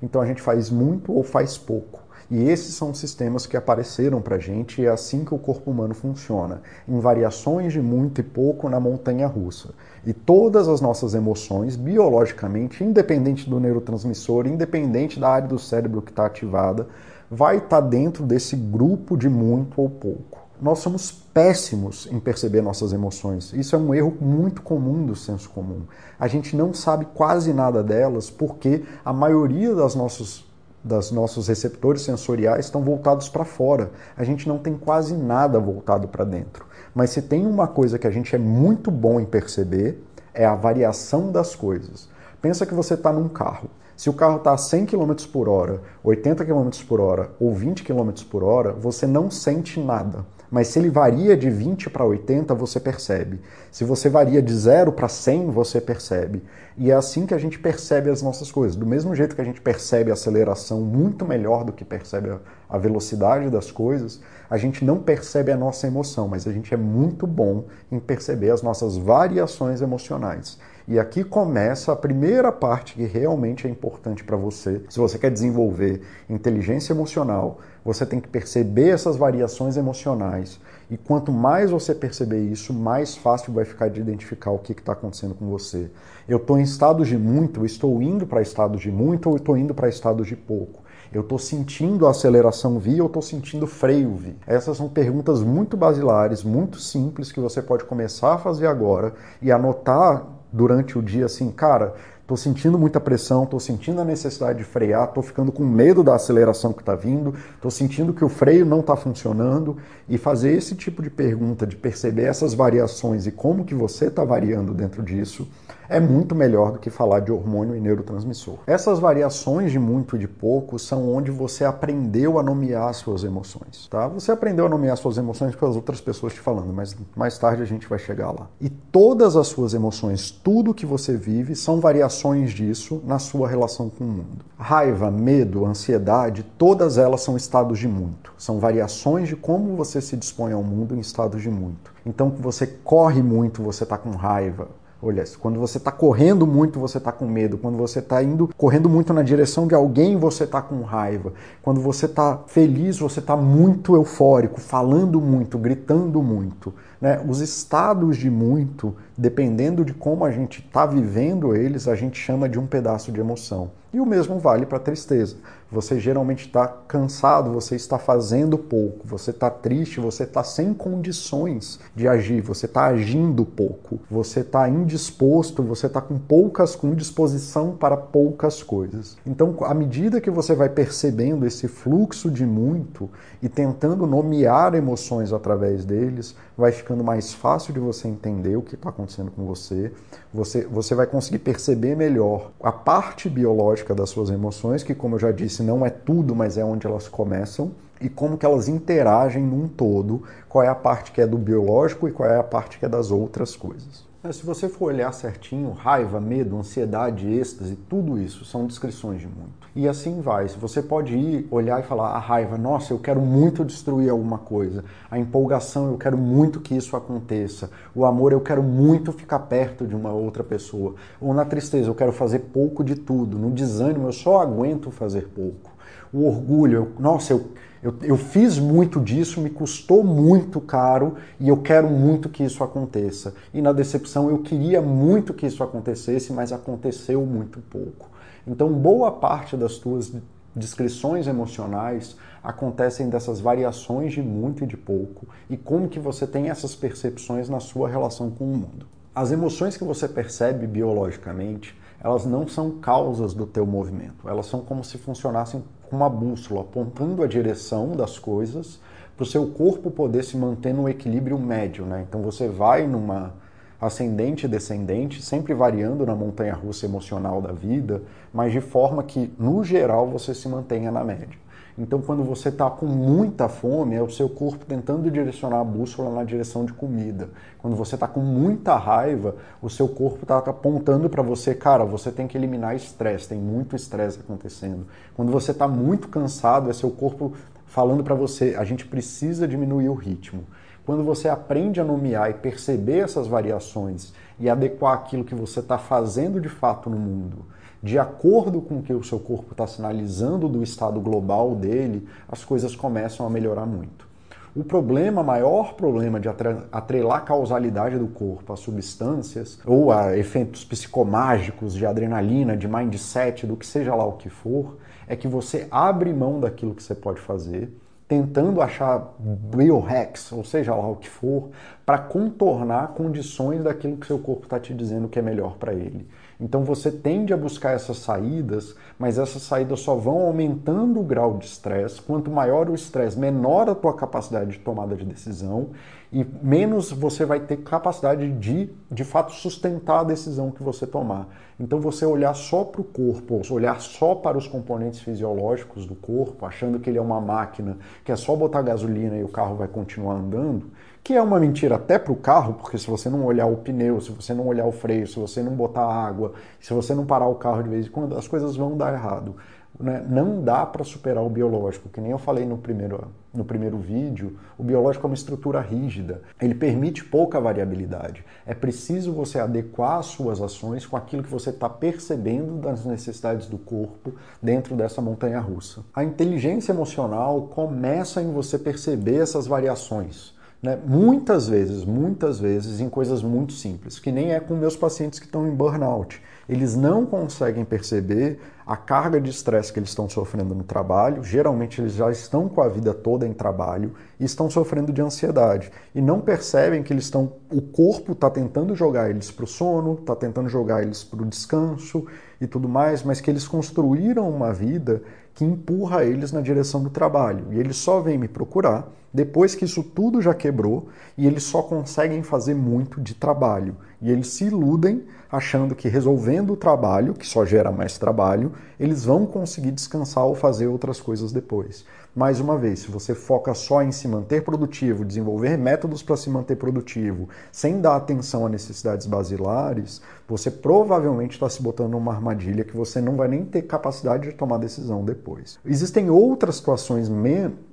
Então 0.03 0.21
a 0.21 0.27
gente 0.27 0.43
faz 0.43 0.71
muito 0.71 1.13
ou 1.13 1.23
faz 1.23 1.57
pouco. 1.57 2.06
E 2.31 2.49
esses 2.49 2.75
são 2.75 2.93
sistemas 2.93 3.47
que 3.47 3.57
apareceram 3.57 4.21
para 4.21 4.37
a 4.37 4.39
gente 4.39 4.83
e 4.83 4.87
é 4.87 4.89
assim 4.89 5.25
que 5.25 5.33
o 5.33 5.39
corpo 5.39 5.71
humano 5.71 5.95
funciona, 5.95 6.61
em 6.89 6.99
variações 6.99 7.73
de 7.73 7.81
muito 7.81 8.21
e 8.21 8.25
pouco 8.25 8.69
na 8.69 8.81
montanha 8.81 9.29
russa. 9.29 9.71
E 10.05 10.13
todas 10.13 10.67
as 10.67 10.81
nossas 10.81 11.15
emoções, 11.15 11.77
biologicamente, 11.77 12.83
independente 12.83 13.49
do 13.49 13.61
neurotransmissor, 13.61 14.47
independente 14.49 15.21
da 15.21 15.29
área 15.29 15.49
do 15.49 15.59
cérebro 15.59 16.03
que 16.03 16.11
está 16.11 16.27
ativada, 16.27 16.89
vai 17.31 17.59
estar 17.59 17.81
tá 17.81 17.89
dentro 17.89 18.25
desse 18.25 18.57
grupo 18.57 19.17
de 19.17 19.29
muito 19.29 19.81
ou 19.81 19.89
pouco. 19.89 20.47
Nós 20.61 20.79
somos 20.79 21.13
péssimos 21.13 22.09
em 22.11 22.19
perceber 22.19 22.63
nossas 22.63 22.93
emoções. 22.93 23.53
Isso 23.53 23.77
é 23.77 23.79
um 23.79 23.95
erro 23.95 24.17
muito 24.21 24.63
comum 24.63 25.05
do 25.05 25.15
senso 25.15 25.51
comum. 25.51 25.83
A 26.19 26.27
gente 26.27 26.57
não 26.57 26.73
sabe 26.73 27.07
quase 27.15 27.53
nada 27.53 27.83
delas 27.83 28.31
porque 28.31 28.83
a 29.05 29.13
maioria 29.13 29.75
das 29.75 29.95
nossas 29.95 30.47
dos 30.87 31.11
nossos 31.11 31.49
receptores 31.49 32.03
sensoriais 32.03 32.67
estão 32.67 32.83
voltados 32.83 33.29
para 33.29 33.45
fora. 33.45 33.91
A 34.17 34.23
gente 34.23 34.49
não 34.49 34.57
tem 34.57 34.77
quase 34.77 35.17
nada 35.17 35.59
voltado 35.59 36.07
para 36.07 36.25
dentro. 36.25 36.65
Mas 36.95 37.11
se 37.11 37.21
tem 37.21 37.45
uma 37.45 37.67
coisa 37.67 37.99
que 37.99 38.07
a 38.07 38.11
gente 38.11 38.35
é 38.37 38.39
muito 38.39 38.91
bom 38.91 39.19
em 39.19 39.25
perceber, 39.25 40.03
é 40.33 40.47
a 40.47 40.55
variação 40.55 41.33
das 41.33 41.57
coisas. 41.57 42.09
Pensa 42.41 42.65
que 42.65 42.75
você 42.75 42.95
está 42.95 43.13
num 43.13 43.29
carro. 43.29 43.69
Se 43.97 44.09
o 44.09 44.13
carro 44.13 44.37
está 44.37 44.53
a 44.53 44.59
100 44.59 44.87
km 44.87 45.15
por 45.33 45.49
hora, 45.49 45.81
80 46.05 46.45
km 46.45 46.69
por 46.87 47.01
hora 47.01 47.31
ou 47.41 47.53
20 47.53 47.83
km 47.83 48.11
por 48.31 48.45
hora, 48.45 48.73
você 48.73 49.07
não 49.07 49.31
sente 49.31 49.81
nada. 49.81 50.25
Mas 50.51 50.69
se 50.69 50.79
ele 50.79 50.91
varia 50.91 51.37
de 51.37 51.51
20 51.51 51.91
para 51.91 52.05
80, 52.05 52.55
você 52.55 52.79
percebe. 52.79 53.41
Se 53.71 53.85
você 53.85 54.09
varia 54.09 54.41
de 54.41 54.55
0 54.55 54.93
para 54.93 55.09
100, 55.09 55.51
você 55.51 55.81
percebe. 55.81 56.43
E 56.79 56.91
é 56.91 56.95
assim 56.95 57.27
que 57.27 57.35
a 57.35 57.39
gente 57.39 57.59
percebe 57.59 58.11
as 58.11 58.23
nossas 58.23 58.53
coisas. 58.53 58.77
Do 58.77 58.87
mesmo 58.87 59.15
jeito 59.15 59.35
que 59.35 59.41
a 59.41 59.45
gente 59.45 59.61
percebe 59.61 60.11
a 60.11 60.15
aceleração 60.15 60.81
muito 60.81 61.25
melhor 61.25 61.65
do 61.65 61.73
que 61.73 61.85
percebe 61.85 62.39
a 62.69 62.79
velocidade 62.79 63.51
das 63.51 63.71
coisas, 63.71 64.21
a 64.49 64.57
gente 64.57 64.85
não 64.85 64.99
percebe 64.99 65.51
a 65.51 65.57
nossa 65.57 65.87
emoção, 65.87 66.29
mas 66.29 66.47
a 66.47 66.53
gente 66.53 66.73
é 66.73 66.77
muito 66.77 67.27
bom 67.27 67.65
em 67.91 67.99
perceber 67.99 68.51
as 68.51 68.63
nossas 68.63 68.97
variações 68.97 69.81
emocionais. 69.81 70.59
E 70.89 71.01
aqui 71.01 71.25
começa 71.25 71.93
a 71.93 71.97
primeira 71.97 72.53
parte 72.53 72.95
que 72.95 73.05
realmente 73.05 73.67
é 73.67 73.71
importante 73.71 74.23
para 74.23 74.37
você. 74.37 74.83
Se 74.89 75.01
você 75.01 75.19
quer 75.19 75.33
desenvolver 75.33 76.03
inteligência 76.31 76.93
emocional, 76.93 77.59
você 77.87 78.05
tem 78.05 78.19
que 78.19 78.29
perceber 78.29 78.89
essas 78.89 79.17
variações 79.17 79.77
emocionais. 79.77 80.59
E 80.91 80.97
quanto 80.97 81.31
mais 81.31 81.71
você 81.71 81.95
perceber 81.95 82.41
isso, 82.41 82.75
mais 82.75 83.17
fácil 83.17 83.53
vai 83.53 83.65
ficar 83.65 83.89
de 83.89 84.01
identificar 84.01 84.51
o 84.51 84.59
que 84.59 84.73
está 84.73 84.93
acontecendo 84.93 85.35
com 85.35 85.49
você. 85.49 85.89
Eu 86.29 86.39
estou 86.39 86.59
em 86.59 86.63
estados 86.63 87.07
de 87.07 87.17
muito, 87.17 87.65
estou 87.65 88.03
indo 88.03 88.27
para 88.27 88.43
estados 88.43 88.81
de 88.81 88.91
muito 88.91 89.31
ou 89.31 89.37
estou 89.37 89.57
indo 89.57 89.73
para 89.73 89.89
estados 89.89 90.27
de 90.27 90.35
pouco. 90.35 90.83
Eu 91.13 91.21
estou 91.21 91.39
sentindo 91.39 92.09
a 92.09 92.11
aceleração 92.11 92.81
V 92.81 93.01
ou 93.01 93.07
estou 93.07 93.23
sentindo 93.23 93.69
freio 93.69 94.17
V? 94.17 94.35
Essas 94.49 94.77
são 94.77 94.89
perguntas 94.89 95.41
muito 95.41 95.77
basilares, 95.77 96.43
muito 96.43 96.81
simples 96.81 97.31
que 97.31 97.39
você 97.39 97.63
pode 97.63 97.85
começar 97.85 98.35
a 98.35 98.39
fazer 98.39 98.67
agora 98.67 99.15
e 99.41 99.53
anotar 99.53 100.27
durante 100.53 100.99
o 100.99 101.03
dia 101.03 101.27
assim, 101.27 101.51
cara, 101.51 101.95
estou 102.27 102.37
sentindo 102.37 102.77
muita 102.77 102.99
pressão, 102.99 103.45
estou 103.45 103.61
sentindo 103.61 104.01
a 104.01 104.05
necessidade 104.05 104.59
de 104.59 104.65
frear, 104.65 105.05
estou 105.05 105.23
ficando 105.23 105.53
com 105.53 105.65
medo 105.65 106.03
da 106.03 106.17
aceleração 106.17 106.73
que 106.73 106.83
está 106.83 106.97
vindo, 106.97 107.33
estou 107.55 107.71
sentindo 107.71 108.13
que 108.13 108.25
o 108.25 108.29
freio 108.29 108.67
não 108.67 108.81
está 108.81 108.97
funcionando. 108.97 109.77
E 110.09 110.19
fazer 110.19 110.53
esse 110.53 110.75
tipo 110.75 111.01
de 111.03 111.09
pergunta, 111.09 111.65
de 111.65 111.77
perceber 111.77 112.25
essas 112.25 112.53
variações 112.53 113.29
e 113.29 113.31
como 113.31 113.65
que 113.65 113.77
você 113.77 114.07
está 114.07 114.25
variando 114.25 114.75
dentro 114.75 115.05
disso, 115.05 115.47
é 115.89 116.01
muito 116.01 116.35
melhor 116.35 116.73
do 116.73 116.79
que 116.79 116.91
falar 116.91 117.21
de 117.21 117.33
hormônio 117.33 117.77
e 117.77 117.81
neurotransmissor. 117.81 118.59
Essas 118.67 118.99
variações 118.99 119.73
de 119.73 119.79
muito 119.79 120.17
e 120.17 120.19
de 120.19 120.29
pouco 120.29 120.79
são 120.79 121.13
onde 121.15 121.31
você 121.31 121.65
aprendeu 121.65 122.39
a 122.39 122.43
nomear 122.43 122.93
suas 122.95 123.25
emoções, 123.25 123.87
tá? 123.89 124.09
Você 124.09 124.33
aprendeu 124.33 124.67
a 124.67 124.69
nomear 124.69 124.97
suas 124.97 125.19
emoções 125.19 125.55
pelas 125.55 125.77
outras 125.77 126.01
pessoas 126.01 126.33
te 126.33 126.41
falando, 126.41 126.73
mas 126.73 126.97
mais 127.15 127.39
tarde 127.39 127.63
a 127.63 127.67
gente 127.67 127.89
vai 127.89 127.99
chegar 127.99 128.31
lá. 128.31 128.49
E 128.61 128.69
todas 128.69 129.37
as 129.37 129.47
suas 129.49 129.75
emoções, 129.75 130.31
tudo 130.31 130.75
que 130.75 130.87
você 130.87 131.17
vive, 131.17 131.55
são 131.55 131.81
variações 131.81 132.51
disso 132.51 133.03
na 133.05 133.19
sua 133.19 133.49
relação 133.49 133.89
com 133.89 134.05
o 134.05 134.09
mundo. 134.09 134.45
Raiva, 134.59 135.11
medo, 135.11 135.65
ansiedade, 135.65 136.45
todas 136.57 136.99
elas 136.99 137.21
são 137.21 137.37
estados 137.37 137.79
de 137.79 137.89
muito. 137.89 138.33
São 138.39 138.59
variações 138.59 139.29
de 139.29 139.37
como 139.37 139.77
você 139.77 140.01
se 140.01 140.17
dispõe 140.17 140.53
ao 140.53 140.63
mundo 140.63 140.95
em 140.95 141.01
estados 141.01 141.43
de 141.43 141.51
muito. 141.51 141.93
Então, 142.05 142.31
você 142.31 142.67
corre 142.67 143.23
muito, 143.23 143.63
você 143.63 143.83
está 143.83 143.99
com 143.99 144.11
raiva. 144.11 144.69
Olha, 145.09 145.23
quando 145.39 145.61
você 145.61 145.79
está 145.79 145.93
correndo 145.93 146.45
muito, 146.49 146.81
você 146.81 146.99
está 146.99 147.13
com 147.13 147.29
medo. 147.29 147.57
Quando 147.57 147.79
você 147.79 148.01
está 148.01 148.21
indo 148.21 148.51
correndo 148.57 148.89
muito 148.89 149.15
na 149.15 149.23
direção 149.23 149.65
de 149.65 149.73
alguém, 149.73 150.17
você 150.17 150.43
está 150.43 150.61
com 150.61 150.83
raiva. 150.83 151.33
Quando 151.63 151.81
você 151.81 152.07
está 152.07 152.41
feliz, 152.49 152.99
você 152.99 153.21
está 153.21 153.37
muito 153.37 153.95
eufórico, 153.95 154.61
falando 154.61 155.21
muito, 155.21 155.59
gritando 155.59 156.21
muito. 156.21 156.75
Né? 157.01 157.23
Os 157.25 157.41
estados 157.41 158.17
de 158.17 158.29
muito, 158.29 158.97
dependendo 159.17 159.85
de 159.85 159.95
como 159.95 160.25
a 160.25 160.33
gente 160.33 160.59
está 160.59 160.85
vivendo 160.85 161.55
eles, 161.55 161.87
a 161.87 161.95
gente 161.95 162.19
chama 162.19 162.49
de 162.49 162.59
um 162.59 162.67
pedaço 162.67 163.13
de 163.13 163.21
emoção. 163.21 163.71
E 163.97 164.01
o 164.01 164.05
mesmo 164.05 164.39
vale 164.39 164.67
para 164.67 164.77
a 164.77 164.81
tristeza. 164.81 165.37
Você 165.73 165.99
geralmente 165.99 166.47
está 166.47 166.69
cansado, 166.69 167.51
você 167.51 167.75
está 167.75 167.99
fazendo 167.99 168.59
pouco, 168.59 169.07
você 169.07 169.31
está 169.31 169.51
triste, 169.51 169.99
você 169.99 170.25
está 170.25 170.45
sem 170.45 170.75
condições 170.75 171.81
de 171.95 172.07
agir, 172.07 172.43
você 172.43 172.67
está 172.67 172.85
agindo 172.85 173.45
pouco, 173.45 173.99
você 174.09 174.41
está 174.41 174.69
indisposto, 174.69 175.63
você 175.63 175.87
está 175.87 176.01
com 176.01 176.19
poucas, 176.19 176.77
com 176.77 176.95
disposição 176.95 177.75
para 177.75 177.97
poucas 177.97 178.63
coisas. 178.63 179.17
Então, 179.27 179.57
à 179.63 179.73
medida 179.73 180.21
que 180.21 180.31
você 180.31 180.55
vai 180.55 180.69
percebendo 180.69 181.47
esse 181.47 181.67
fluxo 181.67 182.31
de 182.31 182.45
muito 182.45 183.11
e 183.43 183.49
tentando 183.49 184.07
nomear 184.07 184.75
emoções 184.75 185.33
através 185.33 185.87
deles, 185.87 186.37
vai 186.57 186.71
ficando 186.71 187.03
mais 187.03 187.33
fácil 187.33 187.73
de 187.73 187.81
você 187.81 188.07
entender 188.07 188.57
o 188.57 188.63
que 188.63 188.77
está 188.77 188.91
acontecendo 188.91 189.31
com 189.31 189.45
você. 189.47 189.91
você. 190.33 190.67
Você 190.71 190.95
vai 190.95 191.07
conseguir 191.07 191.41
perceber 191.41 191.97
melhor 191.97 192.53
a 192.63 192.71
parte 192.71 193.29
biológica 193.29 193.86
das 193.95 194.11
suas 194.11 194.31
emoções, 194.31 194.83
que, 194.83 194.95
como 194.95 195.17
eu 195.17 195.19
já 195.19 195.33
disse, 195.33 195.63
não 195.63 195.85
é 195.85 195.91
tudo, 195.91 196.35
mas 196.35 196.57
é 196.57 196.65
onde 196.65 196.87
elas 196.87 197.09
começam 197.09 197.73
e 198.01 198.09
como 198.09 198.37
que 198.37 198.47
elas 198.47 198.69
interagem 198.69 199.43
num 199.43 199.69
todo, 199.69 200.23
qual 200.49 200.65
é 200.65 200.69
a 200.69 200.75
parte 200.75 201.13
que 201.13 201.21
é 201.21 201.27
do 201.27 201.39
biológico 201.39 202.09
e 202.09 202.13
qual 202.13 202.29
é 202.29 202.39
a 202.39 202.43
parte 202.43 202.79
que 202.79 202.85
é 202.85 202.89
das 202.89 203.11
outras 203.11 203.57
coisas. 203.57 204.06
Se 204.33 204.45
você 204.45 204.69
for 204.69 204.87
olhar 204.87 205.13
certinho, 205.13 205.71
raiva, 205.73 206.21
medo, 206.21 206.57
ansiedade, 206.57 207.29
êxtase, 207.29 207.77
tudo 207.89 208.19
isso 208.19 208.45
são 208.45 208.67
descrições 208.67 209.21
de 209.21 209.27
muito. 209.27 209.69
E 209.75 209.87
assim 209.87 210.21
vai. 210.21 210.49
Você 210.49 210.83
pode 210.83 211.15
ir 211.15 211.47
olhar 211.51 211.81
e 211.81 211.87
falar 211.87 212.09
a 212.09 212.19
raiva, 212.19 212.57
nossa, 212.57 212.93
eu 212.93 212.99
quero 212.99 213.21
muito 213.21 213.65
destruir 213.65 214.11
alguma 214.11 214.39
coisa. 214.39 214.85
A 215.11 215.19
empolgação, 215.19 215.91
eu 215.91 215.99
quero 215.99 216.17
muito 216.17 216.61
que 216.61 216.75
isso 216.75 216.97
aconteça. 216.97 217.71
O 217.95 218.05
amor, 218.05 218.33
eu 218.33 218.41
quero 218.41 218.63
muito 218.63 219.13
ficar 219.13 219.41
perto 219.41 219.87
de 219.87 219.95
uma 219.95 220.13
outra 220.13 220.43
pessoa. 220.43 220.95
Ou 221.21 221.33
na 221.35 221.45
tristeza, 221.45 221.89
eu 221.89 221.95
quero 221.95 222.13
fazer 222.13 222.39
pouco 222.39 222.83
de 222.83 222.97
tudo. 222.97 223.39
No 223.39 223.51
desânimo, 223.51 224.09
eu 224.09 224.13
só 224.13 224.41
aguento 224.41 224.91
fazer 224.91 225.29
pouco. 225.29 225.76
O 226.13 226.27
orgulho, 226.27 226.77
eu, 226.77 226.93
nossa, 226.99 227.33
eu 227.33 227.51
eu, 227.83 227.95
eu, 228.03 228.17
fiz 228.17 228.59
muito 228.59 229.01
disso, 229.01 229.41
me 229.41 229.49
custou 229.49 230.03
muito 230.03 230.61
caro 230.61 231.15
e 231.39 231.49
eu 231.49 231.59
quero 231.59 231.89
muito 231.89 232.29
que 232.29 232.43
isso 232.43 232.65
aconteça. 232.65 233.33
E 233.55 233.63
na 233.63 233.73
decepção 233.73 234.29
eu 234.29 234.39
queria 234.39 234.83
muito 234.83 235.33
que 235.33 235.47
isso 235.47 235.63
acontecesse, 235.63 236.33
mas 236.33 236.53
aconteceu 236.53 237.25
muito 237.25 237.61
pouco. 237.61 238.11
Então, 238.45 238.73
boa 238.73 239.13
parte 239.13 239.57
das 239.57 239.79
tuas 239.79 240.13
descrições 240.55 241.27
emocionais 241.27 242.17
acontecem 242.43 243.09
dessas 243.11 243.41
variações 243.41 244.13
de 244.13 244.23
muito 244.23 244.65
e 244.65 244.67
de 244.67 244.77
pouco 244.77 245.27
e 245.51 245.57
como 245.57 245.89
que 245.89 246.01
você 246.01 246.27
tem 246.27 246.49
essas 246.49 246.75
percepções 246.75 247.49
na 247.49 247.61
sua 247.61 247.89
relação 247.89 248.31
com 248.31 248.45
o 248.45 248.57
mundo. 248.57 248.87
As 249.15 249.31
emoções 249.31 249.77
que 249.77 249.85
você 249.85 250.09
percebe 250.09 250.67
biologicamente, 250.67 251.79
elas 252.03 252.25
não 252.25 252.49
são 252.49 252.73
causas 252.73 253.35
do 253.35 253.47
teu 253.47 253.67
movimento, 253.67 254.29
elas 254.29 254.47
são 254.47 254.61
como 254.61 254.83
se 254.83 254.99
funcionassem 254.99 255.63
com 255.89 255.97
uma 255.97 256.09
bússola, 256.09 256.61
apontando 256.63 257.23
a 257.23 257.27
direção 257.27 257.93
das 257.93 258.19
coisas 258.19 258.81
para 259.17 259.23
o 259.23 259.27
seu 259.27 259.47
corpo 259.47 259.91
poder 259.91 260.23
se 260.23 260.37
manter 260.37 260.75
no 260.75 260.89
equilíbrio 260.89 261.39
médio. 261.39 261.87
Né? 261.87 262.05
Então 262.07 262.23
você 262.23 262.49
vai 262.49 262.87
numa 262.87 263.33
ascendente 263.81 264.47
e 264.47 264.49
descendente, 264.49 265.23
sempre 265.23 265.55
variando 265.55 266.05
na 266.07 266.15
montanha 266.15 266.55
russa 266.55 266.87
emocional 266.87 267.41
da 267.41 267.53
vida, 267.53 268.03
mas 268.33 268.53
de 268.53 268.61
forma 268.61 269.03
que, 269.03 269.33
no 269.39 269.63
geral, 269.63 270.09
você 270.09 270.35
se 270.35 270.49
mantenha 270.49 270.91
na 270.91 271.05
média. 271.05 271.39
Então, 271.79 272.01
quando 272.01 272.25
você 272.25 272.49
está 272.49 272.71
com 272.71 272.87
muita 272.87 273.49
fome, 273.49 273.95
é 273.95 274.03
o 274.03 274.11
seu 274.11 274.31
corpo 274.31 274.65
tentando 274.65 275.11
direcionar 275.11 275.61
a 275.61 275.65
bússola 275.65 276.11
na 276.11 276.25
direção 276.25 276.65
de 276.65 276.73
comida. 276.73 277.29
Quando 277.59 277.77
você 277.77 277.97
está 277.97 278.09
com 278.09 278.21
muita 278.21 278.77
raiva, 278.77 279.37
o 279.61 279.69
seu 279.69 279.87
corpo 279.87 280.21
está 280.23 280.39
apontando 280.39 281.11
para 281.11 281.23
você, 281.23 281.55
cara, 281.55 281.85
você 281.85 282.11
tem 282.11 282.27
que 282.27 282.39
eliminar 282.39 282.75
estresse, 282.75 283.29
tem 283.29 283.39
muito 283.39 283.77
estresse 283.77 284.21
acontecendo. 284.21 284.87
Quando 285.15 285.31
você 285.31 285.51
está 285.51 285.69
muito 285.69 286.09
cansado, 286.09 286.71
é 286.71 286.73
seu 286.73 286.91
corpo 286.91 287.35
falando 287.67 288.03
para 288.03 288.15
você, 288.15 288.55
a 288.59 288.65
gente 288.65 288.87
precisa 288.87 289.47
diminuir 289.47 289.89
o 289.89 289.95
ritmo. 289.95 290.45
Quando 290.85 291.03
você 291.03 291.29
aprende 291.29 291.81
a 291.81 291.85
nomear 291.85 292.31
e 292.31 292.35
perceber 292.35 293.01
essas 293.01 293.27
variações 293.27 294.13
e 294.39 294.49
adequar 294.49 294.95
aquilo 294.95 295.25
que 295.25 295.35
você 295.35 295.61
está 295.61 295.77
fazendo 295.77 296.41
de 296.41 296.49
fato 296.49 296.89
no 296.89 296.97
mundo, 296.97 297.45
de 297.83 297.99
acordo 297.99 298.61
com 298.61 298.79
o 298.79 298.83
que 298.83 298.93
o 298.93 299.03
seu 299.03 299.19
corpo 299.19 299.53
está 299.53 299.67
sinalizando 299.67 300.49
do 300.49 300.63
estado 300.63 301.01
global 301.01 301.55
dele, 301.55 302.09
as 302.29 302.45
coisas 302.45 302.75
começam 302.75 303.27
a 303.27 303.31
melhorar 303.31 303.67
muito. 303.67 304.07
O 304.55 304.65
problema, 304.65 305.23
maior 305.23 305.75
problema 305.75 306.19
de 306.19 306.31
atrelar 306.73 307.19
a 307.19 307.21
causalidade 307.21 307.99
do 307.99 308.07
corpo 308.07 308.55
a 308.55 308.57
substâncias 308.57 309.59
ou 309.67 309.93
a 309.93 310.17
efeitos 310.17 310.65
psicomágicos 310.65 311.75
de 311.75 311.85
adrenalina, 311.85 312.57
de 312.57 312.67
mindset, 312.67 313.47
do 313.47 313.55
que 313.55 313.67
seja 313.67 313.95
lá 313.95 314.07
o 314.07 314.13
que 314.13 314.31
for, 314.31 314.79
é 315.07 315.17
que 315.17 315.29
você 315.29 315.67
abre 315.71 316.13
mão 316.13 316.41
daquilo 316.41 316.75
que 316.75 316.83
você 316.83 316.95
pode 316.95 317.21
fazer, 317.21 317.71
tentando 318.09 318.61
achar 318.61 319.15
biohacks, 319.19 320.31
ou 320.33 320.45
seja 320.45 320.75
lá 320.75 320.89
o 320.89 320.97
que 320.97 321.09
for, 321.09 321.51
para 321.85 321.99
contornar 321.99 322.89
condições 322.89 323.65
daquilo 323.65 323.97
que 323.97 324.07
seu 324.07 324.19
corpo 324.19 324.45
está 324.45 324.61
te 324.61 324.73
dizendo 324.73 325.09
que 325.09 325.19
é 325.19 325.23
melhor 325.23 325.57
para 325.57 325.73
ele. 325.73 326.07
Então 326.41 326.65
você 326.65 326.91
tende 326.91 327.33
a 327.33 327.37
buscar 327.37 327.73
essas 327.73 327.99
saídas, 327.99 328.75
mas 328.99 329.19
essas 329.19 329.43
saídas 329.43 329.81
só 329.81 329.95
vão 329.95 330.21
aumentando 330.21 331.01
o 331.01 331.05
grau 331.05 331.39
de 331.39 331.47
estresse. 331.47 332.01
Quanto 332.03 332.31
maior 332.31 332.69
o 332.69 332.75
estresse, 332.75 333.19
menor 333.19 333.69
a 333.69 333.75
tua 333.75 333.95
capacidade 333.95 334.51
de 334.51 334.59
tomada 334.59 334.95
de 334.95 335.05
decisão 335.05 335.71
e 336.13 336.25
menos 336.43 336.93
você 336.93 337.25
vai 337.25 337.41
ter 337.41 337.59
capacidade 337.59 338.31
de, 338.33 338.71
de 338.91 339.05
fato, 339.05 339.33
sustentar 339.33 340.01
a 340.01 340.05
decisão 340.05 340.51
que 340.51 340.63
você 340.63 340.87
tomar. 340.87 341.29
Então 341.59 341.81
você 341.81 342.05
olhar 342.05 342.35
só 342.35 342.65
para 342.65 342.81
o 342.81 342.85
corpo, 342.85 343.43
olhar 343.51 343.81
só 343.81 344.15
para 344.15 344.39
os 344.39 344.47
componentes 344.47 345.01
fisiológicos 345.01 345.87
do 345.87 345.95
corpo, 345.95 346.47
achando 346.47 346.79
que 346.79 346.89
ele 346.89 346.99
é 346.99 347.03
uma 347.03 347.21
máquina, 347.21 347.77
que 348.05 348.13
é 348.13 348.17
só 348.17 348.37
botar 348.37 348.63
gasolina 348.63 349.17
e 349.17 349.25
o 349.25 349.29
carro 349.29 349.57
vai 349.57 349.69
continuar 349.69 350.15
andando, 350.15 350.71
que 351.07 351.15
é 351.15 351.23
uma 351.23 351.39
mentira 351.39 351.77
até 351.77 352.01
para 352.01 352.13
o 352.13 352.17
carro, 352.17 352.55
porque 352.55 352.77
se 352.77 352.91
você 352.91 353.09
não 353.09 353.25
olhar 353.25 353.47
o 353.47 353.59
pneu, 353.59 354.01
se 354.01 354.11
você 354.11 354.35
não 354.35 354.49
olhar 354.49 354.67
o 354.67 354.73
freio, 354.73 355.07
se 355.07 355.17
você 355.17 355.41
não 355.41 355.53
botar 355.55 355.85
água, 355.85 356.33
se 356.61 356.75
você 356.75 356.97
não 356.97 357.07
parar 357.07 357.29
o 357.29 357.37
carro 357.37 357.63
de 357.63 357.69
vez 357.69 357.87
em 357.87 357.91
quando, 357.91 358.19
as 358.19 358.27
coisas 358.27 358.57
vão 358.57 358.77
dar 358.77 358.93
errado. 358.93 359.37
Né? 359.79 360.05
Não 360.09 360.43
dá 360.43 360.67
para 360.67 360.83
superar 360.83 361.23
o 361.23 361.31
biológico, 361.31 361.89
que 361.89 362.01
nem 362.01 362.11
eu 362.11 362.19
falei 362.19 362.45
no 362.45 362.59
primeiro, 362.59 363.07
no 363.33 363.45
primeiro 363.45 363.79
vídeo, 363.79 364.37
o 364.59 364.65
biológico 364.65 365.07
é 365.07 365.11
uma 365.11 365.15
estrutura 365.15 365.61
rígida, 365.61 366.23
ele 366.43 366.57
permite 366.57 367.05
pouca 367.05 367.41
variabilidade. 367.41 368.25
É 368.45 368.53
preciso 368.53 369.13
você 369.13 369.39
adequar 369.39 369.99
as 369.99 370.07
suas 370.07 370.43
ações 370.43 370.87
com 370.87 370.97
aquilo 370.97 371.23
que 371.23 371.31
você 371.31 371.51
está 371.51 371.69
percebendo 371.69 372.57
das 372.57 372.85
necessidades 372.85 373.47
do 373.47 373.59
corpo 373.59 374.13
dentro 374.43 374.75
dessa 374.75 375.01
montanha 375.01 375.39
russa. 375.39 375.85
A 375.95 376.03
inteligência 376.03 376.73
emocional 376.73 377.43
começa 377.43 378.21
em 378.21 378.33
você 378.33 378.59
perceber 378.59 379.19
essas 379.19 379.47
variações 379.47 380.35
Né? 380.63 380.79
Muitas 380.87 381.49
vezes, 381.49 381.85
muitas 381.85 382.41
vezes, 382.41 382.81
em 382.81 382.89
coisas 382.89 383.23
muito 383.23 383.53
simples, 383.53 383.99
que 383.99 384.11
nem 384.11 384.33
é 384.33 384.41
com 384.41 384.55
meus 384.55 384.77
pacientes 384.77 385.19
que 385.19 385.27
estão 385.27 385.47
em 385.47 385.51
burnout. 385.51 386.23
Eles 386.49 386.77
não 386.77 387.05
conseguem 387.05 387.65
perceber 387.65 388.39
a 388.65 388.77
carga 388.77 389.21
de 389.21 389.31
estresse 389.31 389.73
que 389.73 389.79
eles 389.79 389.91
estão 389.91 390.09
sofrendo 390.09 390.55
no 390.55 390.65
trabalho. 390.65 391.23
Geralmente, 391.23 391.81
eles 391.81 391.95
já 391.95 392.11
estão 392.11 392.49
com 392.49 392.61
a 392.61 392.69
vida 392.69 392.95
toda 392.95 393.27
em 393.27 393.33
trabalho 393.33 393.93
e 394.19 394.25
estão 394.25 394.49
sofrendo 394.49 394.93
de 394.93 395.03
ansiedade. 395.03 395.71
E 395.95 396.01
não 396.01 396.21
percebem 396.21 396.83
que 396.83 396.93
eles 396.93 397.05
estão. 397.05 397.33
O 397.53 397.61
corpo 397.61 398.13
está 398.13 398.31
tentando 398.31 398.75
jogar 398.75 399.11
eles 399.11 399.31
para 399.31 399.45
o 399.45 399.49
sono, 399.49 399.95
está 399.95 400.17
tentando 400.17 400.49
jogar 400.49 400.83
eles 400.83 401.05
para 401.05 401.23
o 401.23 401.27
descanso 401.27 402.07
e 402.41 402.47
tudo 402.47 402.69
mais, 402.69 403.03
mas 403.03 403.21
que 403.21 403.31
eles 403.31 403.47
construíram 403.47 404.29
uma 404.29 404.53
vida 404.53 405.03
que 405.37 405.45
empurra 405.45 406.03
eles 406.03 406.33
na 406.33 406.41
direção 406.41 406.83
do 406.83 406.91
trabalho. 406.91 407.45
E 407.53 407.61
eles 407.61 407.77
só 407.77 408.01
vêm 408.01 408.19
me 408.19 408.27
procurar 408.27 408.91
depois 409.13 409.55
que 409.55 409.65
isso 409.65 409.83
tudo 409.83 410.21
já 410.21 410.35
quebrou 410.35 410.89
e 411.17 411.27
eles 411.27 411.43
só 411.45 411.63
conseguem 411.63 412.23
fazer 412.23 412.55
muito 412.55 413.01
de 413.01 413.15
trabalho. 413.15 413.77
E 414.01 414.11
eles 414.11 414.29
se 414.29 414.45
iludem 414.45 415.05
achando 415.31 415.75
que 415.75 415.89
resolvendo 415.89 416.53
o 416.53 416.57
trabalho, 416.57 417.15
que 417.15 417.27
só 417.27 417.45
gera 417.45 417.73
mais 417.73 417.97
trabalho, 417.97 418.53
eles 418.79 419.05
vão 419.05 419.25
conseguir 419.25 419.71
descansar 419.71 420.25
ou 420.25 420.35
fazer 420.35 420.67
outras 420.67 421.01
coisas 421.01 421.33
depois. 421.33 421.85
Mais 422.15 422.41
uma 422.41 422.57
vez, 422.57 422.81
se 422.81 422.91
você 422.91 423.15
foca 423.15 423.53
só 423.53 423.83
em 423.83 423.93
se 423.93 424.07
manter 424.07 424.43
produtivo, 424.43 425.05
desenvolver 425.05 425.57
métodos 425.59 426.03
para 426.03 426.17
se 426.17 426.31
manter 426.31 426.57
produtivo, 426.57 427.29
sem 427.53 427.81
dar 427.81 427.97
atenção 427.97 428.47
a 428.47 428.49
necessidades 428.49 429.07
basilares, 429.07 430.01
você 430.29 430.51
provavelmente 430.51 431.33
está 431.33 431.49
se 431.49 431.63
botando 431.63 431.93
numa 431.93 432.15
armadilha 432.15 432.65
que 432.65 432.77
você 432.77 433.01
não 433.01 433.17
vai 433.17 433.29
nem 433.29 433.45
ter 433.45 433.63
capacidade 433.63 434.31
de 434.31 434.35
tomar 434.35 434.59
decisão 434.59 435.05
depois. 435.05 435.26
Existem 435.65 436.09
outras 436.09 436.57
situações 436.57 437.11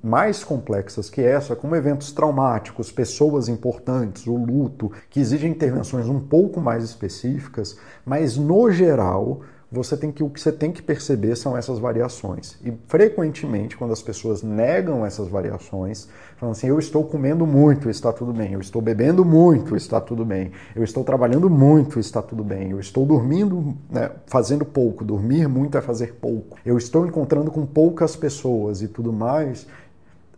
mais 0.01 0.43
complexas 0.43 1.09
que 1.09 1.21
essa, 1.21 1.55
como 1.55 1.75
eventos 1.75 2.11
traumáticos, 2.11 2.91
pessoas 2.91 3.47
importantes, 3.47 4.25
o 4.25 4.35
luto, 4.35 4.91
que 5.09 5.19
exigem 5.19 5.51
intervenções 5.51 6.07
um 6.07 6.19
pouco 6.19 6.59
mais 6.59 6.83
específicas, 6.83 7.77
mas 8.05 8.37
no 8.37 8.71
geral 8.71 9.41
você 9.73 9.97
tem 9.97 10.11
que 10.11 10.23
o 10.23 10.29
que 10.29 10.39
você 10.39 10.51
tem 10.51 10.71
que 10.71 10.83
perceber 10.83 11.35
são 11.35 11.57
essas 11.57 11.79
variações. 11.79 12.59
E 12.63 12.71
frequentemente, 12.87 13.75
quando 13.75 13.91
as 13.91 14.03
pessoas 14.03 14.43
negam 14.43 15.03
essas 15.03 15.27
variações, 15.27 16.07
falam 16.37 16.51
assim: 16.51 16.67
eu 16.67 16.77
estou 16.77 17.03
comendo 17.03 17.47
muito, 17.47 17.89
está 17.89 18.13
tudo 18.13 18.31
bem. 18.31 18.53
Eu 18.53 18.59
estou 18.59 18.83
bebendo 18.83 19.25
muito, 19.25 19.75
está 19.75 19.99
tudo 19.99 20.23
bem. 20.23 20.51
Eu 20.75 20.83
estou 20.83 21.03
trabalhando 21.03 21.49
muito, 21.49 21.99
está 21.99 22.21
tudo 22.21 22.43
bem. 22.43 22.69
Eu 22.69 22.79
estou 22.79 23.03
dormindo, 23.03 23.75
né, 23.89 24.11
fazendo 24.27 24.63
pouco. 24.63 25.03
Dormir 25.03 25.47
muito 25.47 25.75
é 25.75 25.81
fazer 25.81 26.13
pouco. 26.21 26.55
Eu 26.63 26.77
estou 26.77 27.07
encontrando 27.07 27.49
com 27.49 27.65
poucas 27.65 28.15
pessoas 28.15 28.83
e 28.83 28.87
tudo 28.87 29.11
mais. 29.11 29.65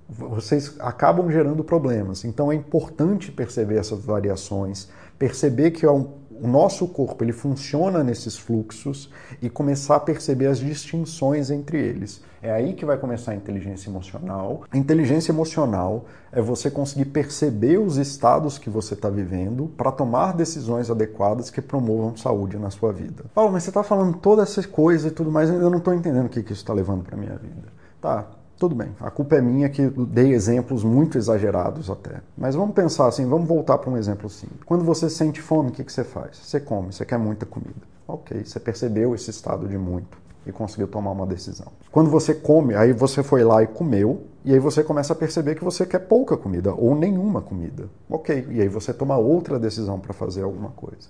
Vocês 0.08 0.76
acabam 0.80 1.30
gerando 1.30 1.62
problemas. 1.62 2.24
Então 2.24 2.50
é 2.50 2.56
importante 2.56 3.34
perceber 3.34 3.80
essas 3.80 4.00
variações, 4.00 4.88
perceber 5.20 5.72
que 5.72 5.86
é 5.86 5.92
um 5.92 6.08
o 6.42 6.48
nosso 6.48 6.88
corpo 6.88 7.24
ele 7.24 7.32
funciona 7.32 8.04
nesses 8.04 8.38
fluxos 8.38 9.10
e 9.42 9.50
começar 9.50 9.96
a 9.96 10.00
perceber 10.00 10.48
as 10.48 10.60
distinções 10.60 11.50
entre 11.50 11.80
eles. 11.80 12.22
É 12.42 12.52
aí 12.52 12.74
que 12.74 12.86
vai 12.86 12.98
começar 12.98 13.32
a 13.32 13.36
inteligência 13.36 13.90
emocional. 13.90 14.64
A 14.70 14.78
inteligência 14.78 15.32
emocional 15.32 16.06
é 16.32 16.42
você 16.42 16.70
conseguir 16.70 17.06
perceber 17.06 17.80
os 17.80 17.98
estados 17.98 18.60
que 18.60 18.70
você 18.70 18.94
está 18.94 19.10
vivendo 19.10 19.68
para 19.76 19.92
tomar 19.92 20.34
decisões 20.34 20.92
adequadas 20.92 21.50
que 21.50 21.62
promovam 21.62 22.16
saúde 22.16 22.58
na 22.58 22.70
sua 22.70 22.94
vida. 22.94 23.26
Paulo, 23.34 23.54
mas 23.54 23.64
você 23.64 23.70
está 23.70 23.84
falando 23.84 24.18
toda 24.18 24.44
essa 24.44 24.62
coisa 24.68 25.08
e 25.08 25.12
tudo 25.12 25.32
mais, 25.32 25.50
eu 25.50 25.70
não 25.70 25.80
estou 25.80 25.94
entendendo 25.94 26.28
o 26.28 26.30
que, 26.30 26.44
que 26.44 26.54
isso 26.54 26.62
está 26.62 26.74
levando 26.74 27.04
para 27.04 27.18
minha 27.18 27.36
vida. 27.36 27.70
Tá, 28.00 28.28
tudo 28.58 28.74
bem, 28.74 28.96
a 29.02 29.12
culpa 29.12 29.36
é 29.36 29.42
minha 29.42 29.68
que 29.68 29.88
dei 29.88 30.34
exemplos 30.34 30.84
muito 30.84 31.18
exagerados 31.18 31.90
até. 31.90 32.22
Mas 32.38 32.56
vamos 32.56 32.74
pensar 32.74 33.08
assim, 33.08 33.26
vamos 33.28 33.48
voltar 33.48 33.78
para 33.78 33.90
um 33.90 33.98
exemplo 33.98 34.30
simples. 34.30 34.62
Quando 34.66 34.84
você 34.84 35.10
sente 35.10 35.42
fome, 35.42 35.70
o 35.70 35.72
que, 35.72 35.84
que 35.84 35.92
você 35.92 36.04
faz? 36.04 36.38
Você 36.38 36.60
come, 36.60 36.94
você 36.94 37.06
quer 37.06 37.20
muita 37.20 37.46
comida. 37.46 37.82
Ok, 38.08 38.46
você 38.46 38.60
percebeu 38.60 39.14
esse 39.14 39.30
estado 39.30 39.68
de 39.68 39.78
muito 39.78 40.18
e 40.46 40.52
conseguiu 40.52 40.88
tomar 40.88 41.12
uma 41.12 41.26
decisão. 41.26 41.68
Quando 41.92 42.10
você 42.10 42.34
come, 42.34 42.76
aí 42.76 42.94
você 42.94 43.24
foi 43.24 43.44
lá 43.44 43.64
e 43.64 43.68
comeu, 43.68 44.24
e 44.44 44.54
aí 44.54 44.60
você 44.60 44.84
começa 44.84 45.12
a 45.12 45.16
perceber 45.16 45.56
que 45.56 45.64
você 45.64 45.86
quer 45.86 46.00
pouca 46.00 46.38
comida 46.38 46.74
ou 46.74 46.96
nenhuma 46.96 47.42
comida. 47.42 47.90
Ok, 48.10 48.48
e 48.52 48.62
aí 48.62 48.68
você 48.68 48.94
toma 48.94 49.18
outra 49.18 49.60
decisão 49.60 50.00
para 50.00 50.14
fazer 50.14 50.44
alguma 50.44 50.70
coisa. 50.70 51.10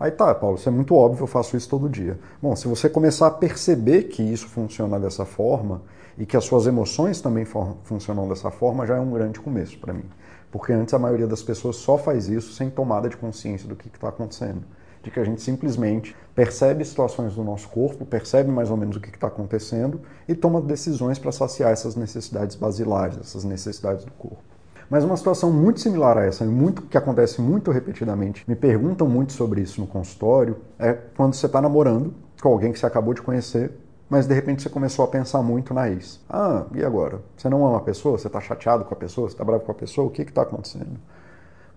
Aí 0.00 0.10
tá, 0.10 0.34
Paulo, 0.34 0.56
isso 0.56 0.68
é 0.68 0.72
muito 0.72 0.96
óbvio, 0.96 1.22
eu 1.22 1.28
faço 1.28 1.56
isso 1.56 1.68
todo 1.68 1.88
dia. 1.88 2.18
Bom, 2.42 2.56
se 2.56 2.66
você 2.66 2.88
começar 2.88 3.28
a 3.28 3.30
perceber 3.30 4.04
que 4.04 4.20
isso 4.20 4.48
funciona 4.48 4.98
dessa 4.98 5.24
forma 5.24 5.80
e 6.16 6.26
que 6.26 6.36
as 6.36 6.44
suas 6.44 6.66
emoções 6.66 7.20
também 7.20 7.44
funcionam 7.44 8.28
dessa 8.28 8.50
forma, 8.50 8.86
já 8.86 8.96
é 8.96 9.00
um 9.00 9.10
grande 9.10 9.40
começo 9.40 9.78
para 9.78 9.92
mim. 9.92 10.04
Porque 10.50 10.72
antes 10.72 10.92
a 10.92 10.98
maioria 10.98 11.26
das 11.26 11.42
pessoas 11.42 11.76
só 11.76 11.96
faz 11.96 12.28
isso 12.28 12.52
sem 12.52 12.68
tomada 12.68 13.08
de 13.08 13.16
consciência 13.16 13.68
do 13.68 13.74
que 13.74 13.88
está 13.88 14.08
acontecendo. 14.08 14.62
De 15.02 15.10
que 15.10 15.18
a 15.18 15.24
gente 15.24 15.42
simplesmente 15.42 16.14
percebe 16.34 16.84
situações 16.84 17.34
do 17.34 17.42
nosso 17.42 17.68
corpo, 17.68 18.04
percebe 18.04 18.50
mais 18.50 18.70
ou 18.70 18.76
menos 18.76 18.96
o 18.96 19.00
que 19.00 19.08
está 19.08 19.26
acontecendo 19.26 20.00
e 20.28 20.34
toma 20.34 20.60
decisões 20.60 21.18
para 21.18 21.32
saciar 21.32 21.72
essas 21.72 21.96
necessidades 21.96 22.54
basilares, 22.54 23.18
essas 23.18 23.42
necessidades 23.42 24.04
do 24.04 24.12
corpo. 24.12 24.42
Mas 24.88 25.04
uma 25.04 25.16
situação 25.16 25.50
muito 25.50 25.80
similar 25.80 26.18
a 26.18 26.24
essa, 26.26 26.44
muito 26.44 26.82
que 26.82 26.98
acontece 26.98 27.40
muito 27.40 27.70
repetidamente, 27.70 28.44
me 28.46 28.54
perguntam 28.54 29.08
muito 29.08 29.32
sobre 29.32 29.62
isso 29.62 29.80
no 29.80 29.86
consultório, 29.86 30.58
é 30.78 30.92
quando 30.92 31.32
você 31.32 31.46
está 31.46 31.62
namorando 31.62 32.12
com 32.42 32.50
alguém 32.50 32.72
que 32.72 32.78
você 32.78 32.84
acabou 32.84 33.14
de 33.14 33.22
conhecer, 33.22 33.72
mas 34.12 34.26
de 34.26 34.34
repente 34.34 34.60
você 34.60 34.68
começou 34.68 35.06
a 35.06 35.08
pensar 35.08 35.42
muito 35.42 35.72
na 35.72 35.88
ex. 35.88 36.20
Ah, 36.28 36.66
e 36.74 36.84
agora? 36.84 37.22
Você 37.34 37.48
não 37.48 37.66
ama 37.66 37.78
a 37.78 37.80
pessoa? 37.80 38.18
Você 38.18 38.26
está 38.26 38.42
chateado 38.42 38.84
com 38.84 38.92
a 38.92 38.96
pessoa? 38.96 39.26
Você 39.26 39.32
está 39.32 39.42
bravo 39.42 39.64
com 39.64 39.72
a 39.72 39.74
pessoa? 39.74 40.06
O 40.06 40.10
que 40.10 40.20
está 40.20 40.42
acontecendo? 40.42 41.00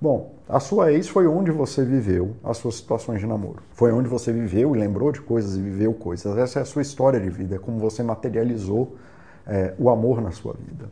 Bom, 0.02 0.34
a 0.50 0.60
sua 0.60 0.92
ex 0.92 1.08
foi 1.08 1.28
onde 1.28 1.50
você 1.50 1.86
viveu 1.86 2.36
as 2.44 2.58
suas 2.58 2.76
situações 2.76 3.22
de 3.22 3.26
namoro. 3.26 3.64
Foi 3.72 3.94
onde 3.94 4.10
você 4.10 4.34
viveu 4.34 4.76
e 4.76 4.80
lembrou 4.80 5.14
de 5.14 5.22
coisas 5.22 5.56
e 5.56 5.62
viveu 5.62 5.94
coisas. 5.94 6.38
Essa 6.38 6.60
é 6.60 6.62
a 6.64 6.66
sua 6.66 6.82
história 6.82 7.22
de 7.22 7.30
vida, 7.30 7.56
é 7.56 7.58
como 7.58 7.80
você 7.80 8.04
materializou 8.04 8.98
é, 9.48 9.74
o 9.80 9.90
amor 9.90 10.22
na 10.22 10.32
sua 10.32 10.56
vida. 10.60 10.90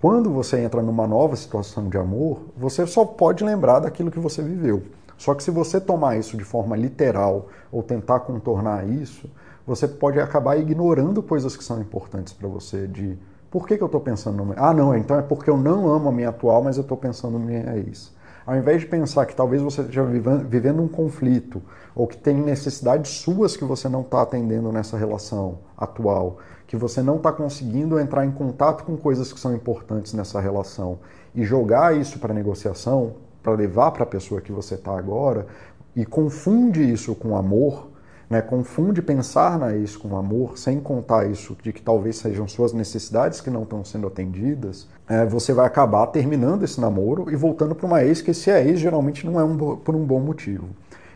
Quando 0.00 0.30
você 0.30 0.60
entra 0.60 0.80
numa 0.80 1.06
nova 1.06 1.36
situação 1.36 1.90
de 1.90 1.98
amor, 1.98 2.46
você 2.56 2.86
só 2.86 3.04
pode 3.04 3.44
lembrar 3.44 3.80
daquilo 3.80 4.10
que 4.10 4.18
você 4.18 4.40
viveu. 4.40 4.82
Só 5.18 5.34
que 5.34 5.42
se 5.42 5.50
você 5.50 5.78
tomar 5.78 6.16
isso 6.16 6.38
de 6.38 6.44
forma 6.44 6.74
literal 6.74 7.48
ou 7.70 7.82
tentar 7.82 8.20
contornar 8.20 8.88
isso, 8.88 9.28
você 9.70 9.86
pode 9.86 10.18
acabar 10.18 10.58
ignorando 10.58 11.22
coisas 11.22 11.56
que 11.56 11.62
são 11.62 11.80
importantes 11.80 12.32
para 12.32 12.48
você. 12.48 12.88
De 12.88 13.16
por 13.48 13.68
que, 13.68 13.76
que 13.76 13.82
eu 13.84 13.86
estou 13.86 14.00
pensando 14.00 14.44
no. 14.44 14.52
Ah, 14.56 14.74
não, 14.74 14.96
então 14.96 15.16
é 15.16 15.22
porque 15.22 15.48
eu 15.48 15.56
não 15.56 15.86
amo 15.86 16.08
a 16.08 16.12
minha 16.12 16.30
atual, 16.30 16.60
mas 16.60 16.76
eu 16.76 16.82
estou 16.82 16.96
pensando 16.96 17.38
no 17.38 17.46
minha 17.46 17.76
ex. 17.76 18.12
Ao 18.44 18.56
invés 18.56 18.80
de 18.80 18.88
pensar 18.88 19.26
que 19.26 19.36
talvez 19.36 19.62
você 19.62 19.82
esteja 19.82 20.02
vivendo 20.02 20.82
um 20.82 20.88
conflito 20.88 21.62
ou 21.94 22.08
que 22.08 22.16
tem 22.16 22.34
necessidades 22.34 23.12
suas 23.12 23.56
que 23.56 23.64
você 23.64 23.88
não 23.88 24.00
está 24.00 24.22
atendendo 24.22 24.72
nessa 24.72 24.96
relação 24.96 25.58
atual, 25.76 26.38
que 26.66 26.76
você 26.76 27.00
não 27.00 27.18
está 27.18 27.30
conseguindo 27.30 28.00
entrar 28.00 28.26
em 28.26 28.32
contato 28.32 28.82
com 28.82 28.96
coisas 28.96 29.32
que 29.32 29.38
são 29.38 29.54
importantes 29.54 30.14
nessa 30.14 30.40
relação 30.40 30.98
e 31.32 31.44
jogar 31.44 31.96
isso 31.96 32.18
para 32.18 32.34
negociação, 32.34 33.12
para 33.40 33.52
levar 33.52 33.92
para 33.92 34.02
a 34.02 34.06
pessoa 34.06 34.40
que 34.40 34.50
você 34.50 34.74
está 34.74 34.98
agora, 34.98 35.46
e 35.94 36.04
confunde 36.04 36.82
isso 36.82 37.14
com 37.14 37.36
amor, 37.36 37.89
né? 38.30 38.40
confunde 38.40 39.02
pensar 39.02 39.58
na 39.58 39.76
isso 39.76 39.98
com 39.98 40.16
amor, 40.16 40.56
sem 40.56 40.78
contar 40.78 41.28
isso 41.28 41.56
de 41.60 41.72
que 41.72 41.82
talvez 41.82 42.16
sejam 42.16 42.46
suas 42.46 42.72
necessidades 42.72 43.40
que 43.40 43.50
não 43.50 43.64
estão 43.64 43.84
sendo 43.84 44.06
atendidas, 44.06 44.86
é, 45.08 45.26
você 45.26 45.52
vai 45.52 45.66
acabar 45.66 46.06
terminando 46.06 46.62
esse 46.62 46.80
namoro 46.80 47.28
e 47.30 47.34
voltando 47.34 47.74
para 47.74 47.86
uma 47.86 48.04
ex 48.04 48.22
que 48.22 48.32
se 48.32 48.48
é 48.50 48.64
ex 48.64 48.78
geralmente 48.78 49.26
não 49.26 49.40
é 49.40 49.42
um, 49.42 49.76
por 49.76 49.96
um 49.96 50.04
bom 50.04 50.20
motivo. 50.20 50.68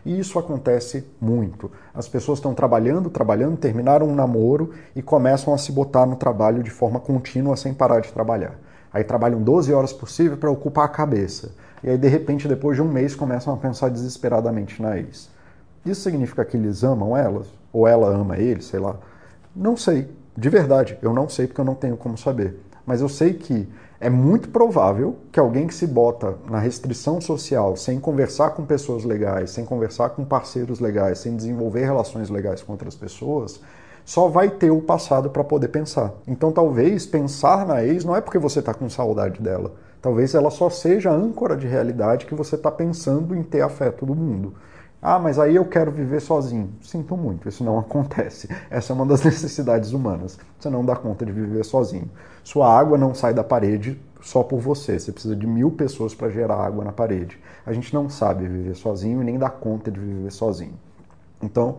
E 0.05 0.19
isso 0.19 0.37
acontece 0.37 1.07
muito. 1.19 1.71
As 1.93 2.07
pessoas 2.07 2.37
estão 2.37 2.53
trabalhando, 2.53 3.09
trabalhando, 3.09 3.57
terminaram 3.57 4.07
um 4.07 4.13
namoro 4.13 4.71
e 4.95 5.01
começam 5.01 5.51
a 5.53 5.57
se 5.57 5.71
botar 5.71 6.05
no 6.05 6.15
trabalho 6.15 6.61
de 6.61 6.69
forma 6.69 6.99
contínua 6.99 7.55
sem 7.55 7.73
parar 7.73 8.01
de 8.01 8.11
trabalhar. 8.11 8.55
Aí 8.93 9.03
trabalham 9.03 9.41
12 9.41 9.73
horas 9.73 9.91
possível 9.91 10.37
para 10.37 10.51
ocupar 10.51 10.85
a 10.85 10.89
cabeça. 10.89 11.51
E 11.83 11.89
aí, 11.89 11.97
de 11.97 12.07
repente, 12.07 12.47
depois 12.47 12.77
de 12.77 12.83
um 12.83 12.87
mês, 12.87 13.15
começam 13.15 13.53
a 13.53 13.57
pensar 13.57 13.89
desesperadamente 13.89 14.81
na 14.81 14.97
ex. 14.97 15.29
Isso 15.85 16.01
significa 16.01 16.43
que 16.43 16.57
eles 16.57 16.83
amam 16.83 17.15
elas? 17.15 17.47
Ou 17.71 17.87
ela 17.87 18.07
ama 18.07 18.37
ele, 18.37 18.61
sei 18.61 18.79
lá? 18.79 18.95
Não 19.55 19.77
sei. 19.77 20.09
De 20.35 20.49
verdade, 20.49 20.97
eu 21.01 21.13
não 21.13 21.29
sei 21.29 21.47
porque 21.47 21.61
eu 21.61 21.65
não 21.65 21.75
tenho 21.75 21.95
como 21.95 22.17
saber. 22.17 22.59
Mas 22.85 23.01
eu 23.01 23.09
sei 23.09 23.33
que 23.33 23.67
é 23.99 24.09
muito 24.09 24.49
provável 24.49 25.15
que 25.31 25.39
alguém 25.39 25.67
que 25.67 25.73
se 25.73 25.87
bota 25.87 26.35
na 26.49 26.59
restrição 26.59 27.21
social, 27.21 27.75
sem 27.75 27.99
conversar 27.99 28.51
com 28.51 28.65
pessoas 28.65 29.03
legais, 29.03 29.51
sem 29.51 29.65
conversar 29.65 30.09
com 30.09 30.25
parceiros 30.25 30.79
legais, 30.79 31.19
sem 31.19 31.35
desenvolver 31.35 31.85
relações 31.85 32.29
legais 32.29 32.61
com 32.61 32.73
outras 32.73 32.95
pessoas, 32.95 33.61
só 34.03 34.27
vai 34.27 34.49
ter 34.49 34.69
o 34.69 34.81
passado 34.81 35.29
para 35.29 35.43
poder 35.43 35.69
pensar. 35.69 36.13
Então, 36.27 36.51
talvez 36.51 37.05
pensar 37.05 37.65
na 37.65 37.83
ex 37.83 38.05
não 38.05 38.15
é 38.15 38.21
porque 38.21 38.37
você 38.37 38.59
está 38.59 38.73
com 38.73 38.89
saudade 38.89 39.41
dela. 39.41 39.73
Talvez 40.01 40.35
ela 40.35 40.51
só 40.51 40.69
seja 40.69 41.09
a 41.09 41.15
âncora 41.15 41.57
de 41.57 41.65
realidade 41.65 42.27
que 42.27 42.35
você 42.35 42.55
está 42.55 42.69
pensando 42.69 43.33
em 43.33 43.41
ter 43.41 43.61
afeto 43.61 44.05
do 44.05 44.13
mundo. 44.13 44.53
Ah, 45.07 45.19
mas 45.19 45.37
aí 45.37 45.55
eu 45.55 45.65
quero 45.65 45.91
viver 45.91 46.19
sozinho. 46.19 46.73
Sinto 46.81 47.15
muito, 47.15 47.47
isso 47.47 47.63
não 47.63 47.77
acontece. 47.77 48.49
Essa 48.71 48.91
é 48.91 48.95
uma 48.95 49.05
das 49.05 49.21
necessidades 49.23 49.91
humanas. 49.91 50.39
Você 50.59 50.67
não 50.67 50.83
dá 50.83 50.95
conta 50.95 51.23
de 51.23 51.31
viver 51.31 51.63
sozinho. 51.63 52.09
Sua 52.43 52.67
água 52.75 52.97
não 52.97 53.13
sai 53.13 53.31
da 53.31 53.43
parede 53.43 54.01
só 54.19 54.41
por 54.41 54.59
você. 54.59 54.97
Você 54.99 55.11
precisa 55.11 55.35
de 55.35 55.45
mil 55.45 55.69
pessoas 55.69 56.15
para 56.15 56.29
gerar 56.29 56.55
água 56.55 56.83
na 56.83 56.91
parede. 56.91 57.37
A 57.67 57.71
gente 57.71 57.93
não 57.93 58.09
sabe 58.09 58.47
viver 58.47 58.73
sozinho 58.73 59.21
e 59.21 59.23
nem 59.23 59.37
dá 59.37 59.47
conta 59.47 59.91
de 59.91 59.99
viver 59.99 60.31
sozinho. 60.31 60.73
Então, 61.39 61.77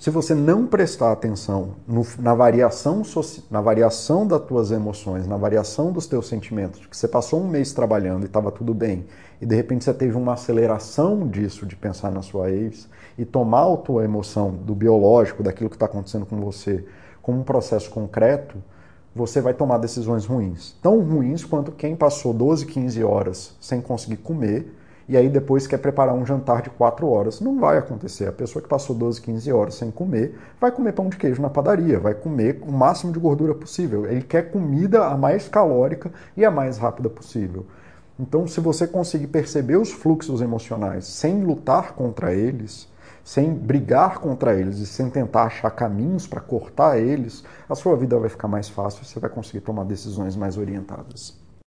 se 0.00 0.10
você 0.10 0.34
não 0.34 0.66
prestar 0.66 1.12
atenção 1.12 1.76
no, 1.86 2.06
na, 2.18 2.34
variação 2.34 3.02
na 3.50 3.60
variação 3.60 4.26
das 4.26 4.40
tuas 4.42 4.70
emoções, 4.70 5.26
na 5.26 5.36
variação 5.36 5.92
dos 5.92 6.06
teus 6.06 6.28
sentimentos, 6.28 6.86
que 6.86 6.96
você 6.96 7.06
passou 7.06 7.42
um 7.42 7.48
mês 7.48 7.72
trabalhando 7.72 8.22
e 8.22 8.26
estava 8.26 8.50
tudo 8.50 8.72
bem, 8.72 9.04
e 9.40 9.44
de 9.44 9.54
repente 9.54 9.84
você 9.84 9.92
teve 9.92 10.16
uma 10.16 10.32
aceleração 10.32 11.28
disso, 11.28 11.66
de 11.66 11.76
pensar 11.76 12.10
na 12.10 12.22
sua 12.22 12.50
ex, 12.50 12.88
e 13.18 13.24
tomar 13.24 13.70
a 13.70 13.76
tua 13.76 14.04
emoção 14.04 14.50
do 14.50 14.74
biológico, 14.74 15.42
daquilo 15.42 15.68
que 15.68 15.76
está 15.76 15.86
acontecendo 15.86 16.24
com 16.24 16.40
você, 16.40 16.84
como 17.20 17.40
um 17.40 17.44
processo 17.44 17.90
concreto, 17.90 18.56
você 19.14 19.40
vai 19.40 19.52
tomar 19.52 19.78
decisões 19.78 20.24
ruins. 20.24 20.74
Tão 20.82 21.00
ruins 21.00 21.44
quanto 21.44 21.70
quem 21.70 21.94
passou 21.94 22.32
12, 22.32 22.64
15 22.66 23.04
horas 23.04 23.54
sem 23.60 23.80
conseguir 23.80 24.16
comer 24.16 24.74
e 25.08 25.16
aí 25.16 25.28
depois 25.28 25.66
quer 25.66 25.78
preparar 25.78 26.14
um 26.14 26.24
jantar 26.24 26.62
de 26.62 26.70
4 26.70 27.06
horas. 27.08 27.40
Não 27.40 27.58
vai 27.58 27.78
acontecer. 27.78 28.28
A 28.28 28.32
pessoa 28.32 28.62
que 28.62 28.68
passou 28.68 28.94
12, 28.94 29.20
15 29.20 29.52
horas 29.52 29.74
sem 29.74 29.90
comer 29.90 30.38
vai 30.60 30.70
comer 30.70 30.92
pão 30.92 31.08
de 31.08 31.16
queijo 31.16 31.42
na 31.42 31.50
padaria, 31.50 31.98
vai 31.98 32.14
comer 32.14 32.62
o 32.66 32.72
máximo 32.72 33.12
de 33.12 33.18
gordura 33.18 33.54
possível. 33.54 34.06
Ele 34.06 34.22
quer 34.22 34.50
comida 34.50 35.06
a 35.06 35.16
mais 35.16 35.48
calórica 35.48 36.10
e 36.36 36.44
a 36.44 36.50
mais 36.50 36.78
rápida 36.78 37.08
possível. 37.08 37.66
Então, 38.18 38.46
se 38.46 38.60
você 38.60 38.86
conseguir 38.86 39.26
perceber 39.28 39.76
os 39.76 39.90
fluxos 39.90 40.40
emocionais 40.40 41.06
sem 41.06 41.42
lutar 41.42 41.94
contra 41.94 42.32
eles, 42.32 42.88
sem 43.24 43.52
brigar 43.52 44.18
contra 44.18 44.54
eles 44.54 44.78
e 44.78 44.86
sem 44.86 45.08
tentar 45.08 45.44
achar 45.44 45.70
caminhos 45.70 46.26
para 46.26 46.40
cortar 46.40 46.98
eles, 46.98 47.44
a 47.68 47.74
sua 47.74 47.96
vida 47.96 48.18
vai 48.18 48.28
ficar 48.28 48.48
mais 48.48 48.68
fácil 48.68 49.02
e 49.02 49.06
você 49.06 49.18
vai 49.18 49.30
conseguir 49.30 49.60
tomar 49.60 49.84
decisões 49.84 50.36
mais 50.36 50.56
orientadas. 50.56 51.41